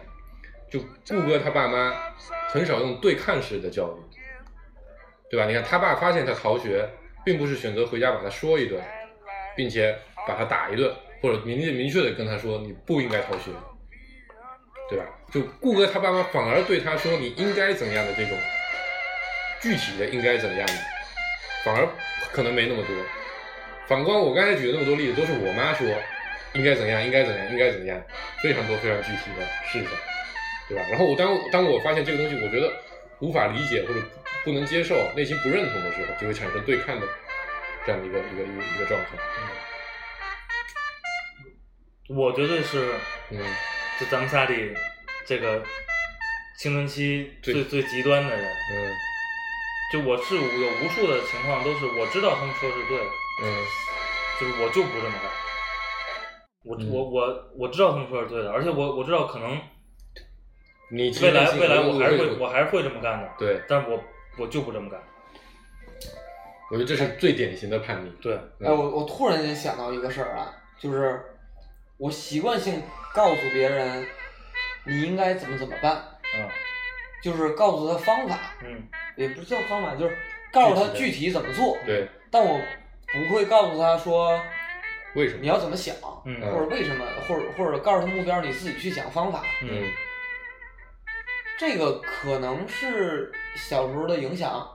[0.69, 2.13] 就顾哥他爸妈
[2.49, 4.17] 很少用对抗式的教育，
[5.29, 5.45] 对吧？
[5.45, 6.87] 你看他爸发现他逃学，
[7.23, 8.81] 并不是选择回家把他说一顿，
[9.55, 13.51] 并且把他打一顿，或者明明确的跟他说你不应该逃学，
[14.89, 15.05] 对吧？
[15.31, 18.37] 就顾哥他爸妈反而对他说你应该怎样的这种
[19.61, 20.73] 具体的应该怎样的，
[21.63, 21.87] 反而
[22.31, 22.95] 可能没那么多。
[23.87, 25.85] 反观我刚才举的那么多例子，都是我妈说
[26.55, 28.01] 应该怎样，应该怎样，应该怎样，
[28.41, 29.87] 非常多非常具体的事情，
[30.69, 30.83] 对吧？
[30.89, 32.71] 然后我当当我发现这个东西，我觉得
[33.19, 33.99] 无法理解或者
[34.43, 37.07] 不能接受，内心不认同的时候，就会产生对抗的
[37.85, 39.09] 这样的一个一个一个一个状态。
[42.07, 42.93] 我绝对是
[43.31, 43.39] 嗯
[43.99, 44.73] 就咱们仨里
[45.25, 45.63] 这个
[46.57, 48.45] 青春期最最极端的人。
[48.71, 48.91] 嗯
[49.93, 53.03] 就我是有无数的情况都是我知道他们说的是对的，
[53.43, 53.65] 嗯
[54.39, 55.44] 就是我就不这么干。
[56.65, 59.59] 我、嗯我我我知道他们说的是对的，而且我我知道可能
[60.91, 63.99] 你未来未来我我还是会我我还是会这么干的，对，但是我
[64.37, 64.99] 我就不这么干。
[66.71, 68.09] 我觉得这是最典型的叛逆。
[68.21, 71.21] 对，嗯哎，我我突然间想到一个事儿啊，就是
[71.97, 72.81] 我习惯性
[73.13, 74.05] 告诉别人
[74.85, 76.03] 你应该怎么怎么办，
[76.35, 76.49] 嗯
[77.21, 80.17] 就是告诉他方法，嗯也不是叫方法，就是
[80.51, 81.77] 告诉他具体怎么做。
[81.85, 82.59] 对，但我
[83.13, 84.41] 不会告诉他说，
[85.15, 85.39] 为什么？
[85.41, 85.95] 你要怎么想，
[86.25, 89.43] 嗯或者为什么，或者或者告诉他目标，你自己去想方法。
[89.61, 89.89] 嗯
[91.57, 94.67] 这个可能是小时候的影响，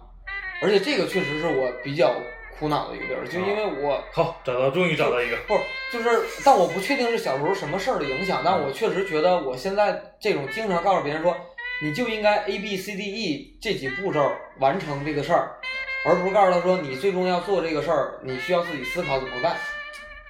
[0.63, 2.15] 而且这个确实是我比较
[2.59, 5.37] 苦恼的一个地儿，就因为我好，找到，终于找到一个。
[5.47, 5.63] 不是，
[5.93, 11.37] 就是，但我不确定是小时候什么事儿的影响，但我确实觉得我现在这种经常告诉别人说，
[11.83, 15.61] 你就应该 A B C D E 这几步骤完成这个事儿，
[16.07, 19.55] 而不是告诉他说你最终要做这个事儿，你需要自己思考怎么办。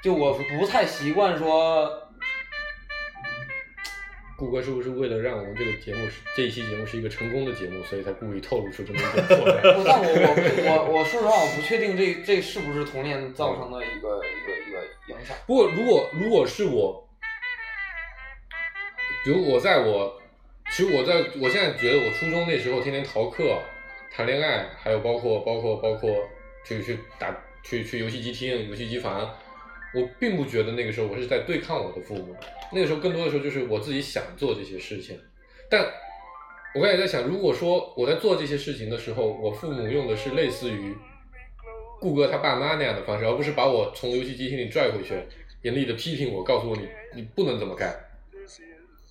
[0.03, 2.09] 就我不太习惯说，
[4.37, 9.75] 顾哥是不是为了让我们这个节目是这一期节目是一个成功的节目，所以才故意透露出这么一点破绽？
[9.75, 15.37] 不，但我我我我说实话，我不确定这这是不是童年造成的一个一个一个影响。
[15.47, 17.07] 不过如果如果是我，
[19.23, 20.19] 比如我在我，
[20.71, 23.59] 其实我在我现在觉得我初中那时候天天逃课、
[24.11, 26.11] 谈恋爱，还有包括包括包括
[26.65, 29.31] 去去打去去游戏机厅、游戏机房，
[29.95, 32.37] 我并不觉得那个时候我是在对抗我的父母，
[32.73, 35.19] 那个时候更多的时候就是我自己想做这些事情，
[35.69, 35.87] 但。
[36.73, 40.97] 我刚才在想，如果说我在做这些事情的时候，我父母用的是类似于
[42.01, 45.21] 顾哥他爸妈那样的方式，而不是把我从游戏机厅里拽回去，
[45.63, 47.93] 严厉的批评我，告诉我你你不能这么干，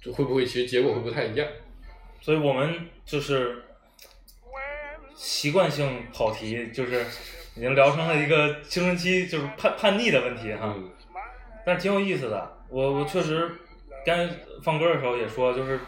[0.02, 1.46] 就会不会其实结果会不太一样？
[2.22, 3.62] 所以我们就是
[5.14, 7.06] 习惯性跑题，就是
[7.56, 10.74] 已经聊成了一个青春期就是叛叛逆的问题哈。
[10.76, 10.90] 嗯
[11.66, 13.52] 但是挺有意思的，我我确实
[14.06, 14.34] 刚才
[14.64, 15.80] 放歌的时候也说，就是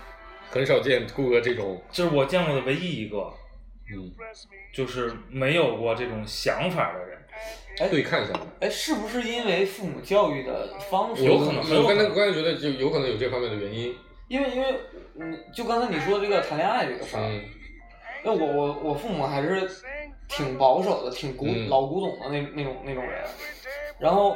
[0.49, 3.34] 很少见顾哥这种，这是我见过的唯一一个，
[3.91, 4.12] 嗯，
[4.74, 7.18] 就是没有过这种想法的人。
[7.80, 8.41] 哎对看一下来。
[8.59, 11.24] 哎，是不是因为父母教育的方式？
[11.24, 13.95] 有可能我刚才可能我刚才觉得就有可能有这方面的原因。
[14.28, 14.76] 因为因为
[15.20, 17.41] 嗯，就刚才你说这个谈恋爱这个事儿，嗯
[18.24, 19.69] 那我我我父母还是
[20.28, 21.69] 挺保守的，挺古、嗯。
[21.69, 23.24] 老古董的那那种那种人，
[23.99, 24.36] 然后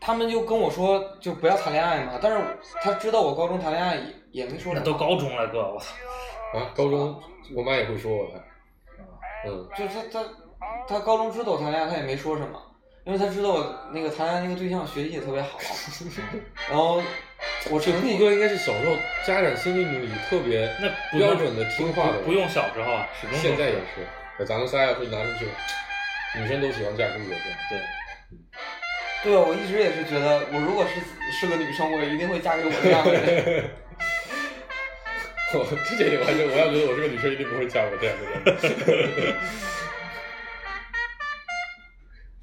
[0.00, 2.38] 他们就跟我说就不要谈恋爱嘛，但是
[2.82, 5.94] 他知道我高中谈恋爱也也没说什么，那都高中了，哥，我操！
[6.58, 7.20] 啊，高中
[7.54, 8.42] 我妈也会说我的，
[9.46, 9.68] 嗯。
[9.76, 10.28] 就是他他
[10.88, 12.60] 他高中知道我谈恋爱，他也没说什么，
[13.04, 15.58] 因为他知道我那个谈恋爱那个对象学习也特别好，
[16.68, 17.00] 然后
[17.68, 18.96] 我这成绩顾哥应该是小时候
[19.26, 20.88] 家长心里里特别那
[21.18, 24.06] 标准的听话的人，不用小时候啊，始终现在也是。
[24.46, 25.44] 咱们仨要是拿出去，
[26.40, 27.58] 女生都喜欢嫁顾哥这样。
[27.68, 27.78] 对。
[29.22, 30.98] 对啊，我一直也是觉得，我如果是
[31.30, 33.70] 是个女生，我一定会嫁给我这样的人。
[35.52, 39.36] 我之前我还是我要觉得我是个女生，一定不会嫁我这样的人。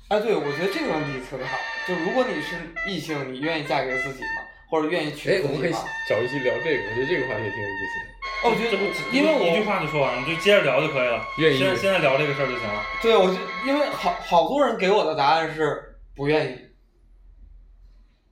[0.09, 1.57] 哎， 对，我觉得这个问题特别好。
[1.87, 2.55] 就如果你是
[2.85, 4.45] 异性，你愿意嫁给自己吗？
[4.69, 5.71] 或者愿意娶哎，我们可以？
[6.09, 8.05] 找一期聊这个，我觉得这个话题也挺有意思的。
[8.43, 11.25] 哦，我觉得这不因为我一句话就说完了，你就接着聊就可以了。
[11.39, 12.83] 愿意现在现在聊这个事儿就行了。
[13.01, 16.57] 对，我就因为好好多人给我的答案是不愿意，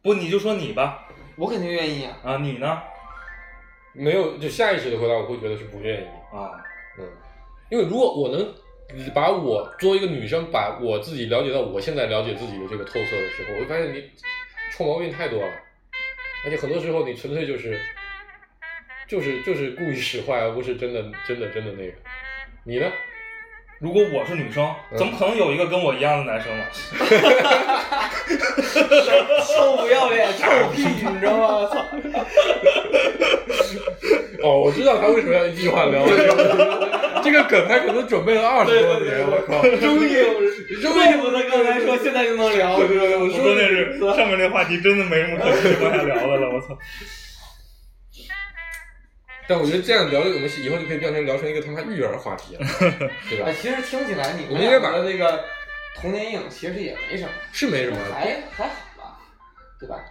[0.01, 1.07] 不，你就说你吧，
[1.38, 2.17] 我肯定愿意啊。
[2.23, 2.81] 啊，你呢？
[3.93, 6.05] 没有，就下意识的回答，我会觉得是不愿意。
[6.36, 6.51] 啊，
[6.99, 7.07] 嗯，
[7.69, 8.53] 因为如果我能
[9.13, 14.03] 把我作为一个女生，把我自己了解到我现在了解自己的这个透彻的时候，我会发现你
[14.71, 15.53] 臭毛病太多了，
[16.46, 17.80] 而且很多时候你纯粹就是
[19.08, 21.93] 就是就是故意使坏，而不是真的真的真的那个。
[22.64, 22.91] 你呢？
[23.80, 26.64] 如果我是女生，嗯怎么可能有一个跟我一样的男生呢？
[29.46, 31.48] 臭不要脸，臭屁，你知道吗？
[31.56, 31.86] 我操！
[34.41, 36.06] 哦，我知道他为什么要一句话聊
[37.26, 39.61] 这个梗，他可能准备了二十多年，我靠！
[39.82, 40.51] 终于有人，
[40.95, 42.78] 为什么他刚才说现在就能聊？
[42.78, 46.78] 我关键是上面这话题真的没什么可继续往下聊的了，我操！
[49.47, 52.61] 但我觉得这样聊，这个东西以后就可以变成聊成一个他妈育儿话题了，
[53.30, 53.53] 对吧哎，？
[53.53, 55.43] 其实听起来你们我们应该把俩的这个
[55.95, 59.17] 童年阴影其实也没什么，是没什么，还还好吧，
[59.80, 60.03] 对吧？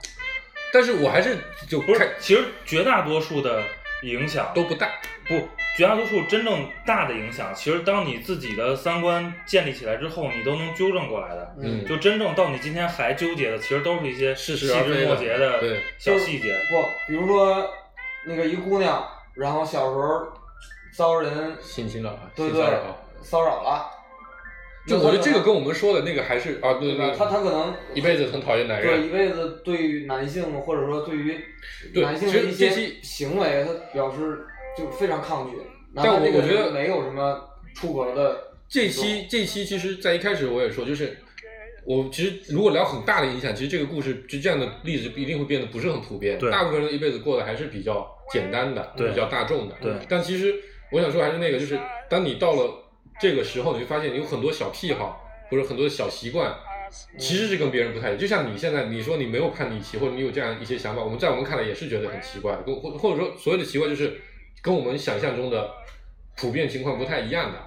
[0.73, 1.37] 但是我还是
[1.69, 3.63] 就不是，其实绝大多数的
[4.05, 4.89] 影响都不大。
[5.27, 11.57] 不，绝大多数真正大的影响，其实当你自己的三观建立起来之后，你都能纠正过来的。
[11.63, 16.55] 嗯就真正到你今天还纠结的，其实都是一些是细枝末节的对小细节。
[16.71, 17.69] 不，比如说
[18.27, 19.03] 那个一姑娘，
[19.35, 20.27] 然后小时候
[20.95, 22.81] 遭人性侵了，对对性骚扰。
[23.23, 23.91] 骚扰了，
[24.87, 26.97] 就我觉得这个跟我们说的那个还是啊，对对？
[26.97, 29.09] 对，他他可能一辈子很讨厌男人对。
[29.09, 31.41] 一辈子对于男性或者说对于
[31.93, 34.45] 对男性的一些其实这期行为，他表示
[34.77, 35.57] 就非常抗拒。
[35.95, 37.41] 但我我觉得没有什么
[37.75, 41.17] 出格的这期这期其实，在一开始我也说，就是
[41.87, 46.39] 我其实如果聊很大的影响，其实这个故事就这样的例子一定会变得不是很普遍。
[46.39, 49.75] 对大部分人一辈子过得还是比较简单的，对比较大众的。
[49.81, 50.55] 对但其实
[50.91, 51.79] 我想说还是那个，就是
[52.11, 52.71] 当你到了
[53.21, 56.55] 这个时候，你会发现有很多小癖好或者很多小习惯，
[57.19, 58.19] 其实是跟别人不太一样。
[58.19, 64.21] 就像你现在你说你没有叛逆期，或者你有这样一些想法，我们在我们看来也是觉得很奇怪的，跟或或者说所谓的奇怪就是
[64.63, 65.71] 跟我们想象中的
[66.37, 67.59] 普遍情况不太一样的，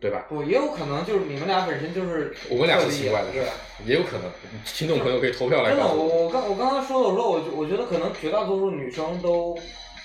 [0.00, 0.26] 对吧？
[0.28, 3.44] 不，也有可能就是你们俩本身就是我们俩是奇怪的，对。
[3.86, 4.28] 也有可能。
[4.64, 9.56] 听众朋友可以投票来真的，告诉我我刚我刚刚说的，我说我觉我觉得可能绝大多数女生都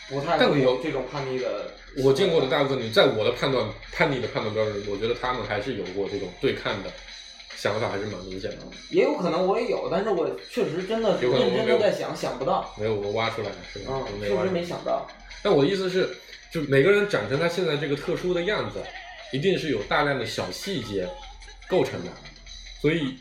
[0.09, 1.71] 不太会有这种叛逆的。
[1.97, 6.91] 我见过的大部分女，在我的判断叛逆的判断标准，我觉得她们还是有过这种对抗的
[7.55, 8.57] 想法，还是蛮明显的。
[8.89, 15.07] 也有可能我也有，但是我确实真的有可能认真的在想，想不到，没有我们挖出来的确实没想到。
[15.43, 16.09] 但我的意思是，
[16.51, 18.79] 就每个人长成他现在这个特殊的样子，
[19.31, 21.07] 一定是有大量的小细节
[21.67, 22.11] 构成的，
[22.81, 23.15] 所以。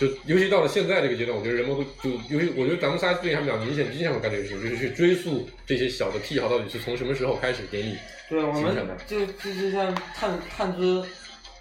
[0.00, 7.98] 就尤其到了现在这个阶段，我觉得人们会就，尤其我觉得咱们仨最近还比较明显、经常会干这个事情，就是去追溯这些小的癖好到底是从什么时候开始给你
[8.30, 11.04] 对，我们形成的就就就像探探知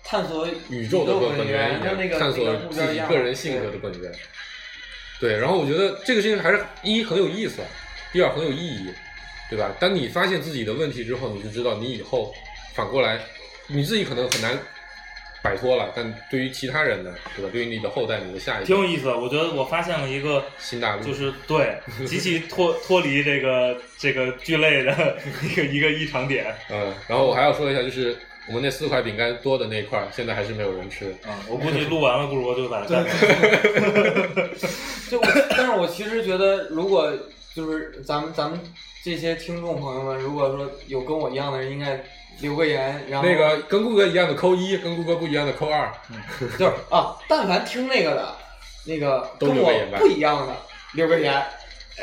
[0.05, 4.11] 探索宇宙的本本源一像那个样，探索那个目标一样自己个人性格的本源。
[5.19, 7.57] 对，然后我觉得这个事情还是一很有意思，
[8.13, 8.89] 第二很有意义，
[9.49, 9.75] 对吧？
[9.77, 12.33] 当你发现自己的问题之后，你就知道你以后
[12.73, 13.19] 反过来，
[13.67, 14.57] 你自己可能很难
[15.49, 17.49] 摆脱了，但对于其他人呢，对吧？
[17.51, 19.17] 对于你的后代、你的下一代，挺有意思的。
[19.17, 21.75] 我觉得我发现了一个，新大陆就是对
[22.05, 26.55] 极其脱脱离这个这个聚类的一个一个异常点。
[26.69, 28.15] 嗯，然后我还要说一下，就是
[28.47, 31.09] 我们那四块饼干多的那块儿，现在还是没有人吃。
[31.25, 33.11] 啊，我估计录完了，不如我就把它干掉。
[35.09, 35.19] 就，
[35.49, 37.11] 但是我其实觉得，如果
[37.55, 38.59] 就是咱们咱们
[39.03, 41.99] 这些听众朋友们，如果说有跟我一样的人，应该
[42.41, 45.91] 留个言，然后那个跟顾哥一样的扣一，跟顾哥不一样的扣二。
[46.57, 48.35] 就是啊，但凡听那个的，
[48.85, 50.55] 那个都跟留个言吧我不一样的，
[50.93, 51.33] 留个言，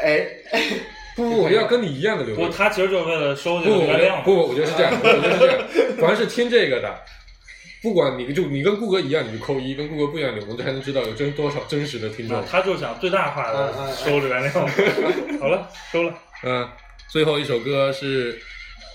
[0.02, 0.26] 哎，
[1.16, 2.50] 不不，我要跟你一样的留不，言。
[2.50, 4.34] 他其实就是为了收这个流量不。
[4.34, 5.58] 不，我觉得是这样， 我觉得是这样。
[5.98, 6.94] 凡是听这个的，
[7.82, 12.44] 不管你就你跟顾哥一样，你就扣一；跟顾哥不一样，我们才能知道有真多少真实的听众啊。
[12.50, 14.50] 他就想最大化的收流量。
[15.40, 16.12] 好了，收了。
[16.42, 16.68] 嗯，
[17.08, 18.38] 最后一首歌是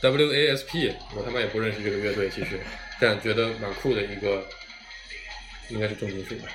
[0.09, 2.59] WASP，我他妈也不认识这个乐队，其实，
[2.99, 4.43] 但觉得蛮酷的一个，
[5.69, 6.47] 应该是重金属吧。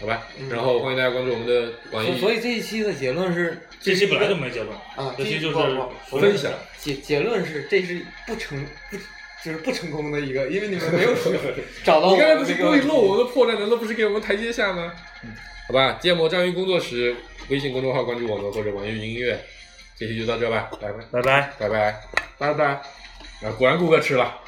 [0.00, 5.56] 好吧，嗯然后欢迎大家关注我们的网易，所以这一期的结论是，这期本来就没结论，啊，这期就是
[6.10, 6.50] 分享。
[6.78, 8.96] 结结论是这是不成不
[9.44, 11.14] 就是不成功的一个，因为你们没有
[11.84, 14.92] 找到你刚才不是故意露我们的破绽，难道不是给我们台阶下吗？
[15.68, 17.14] 好吧，芥末章鱼工作室
[17.48, 19.40] 微信公众号关注我们或者网易云音乐，
[19.96, 21.50] 这期就到这吧，拜拜拜拜。
[21.58, 22.00] 拜拜。
[22.38, 22.64] 拜拜。
[22.66, 24.40] 啊，果然顾客吃了。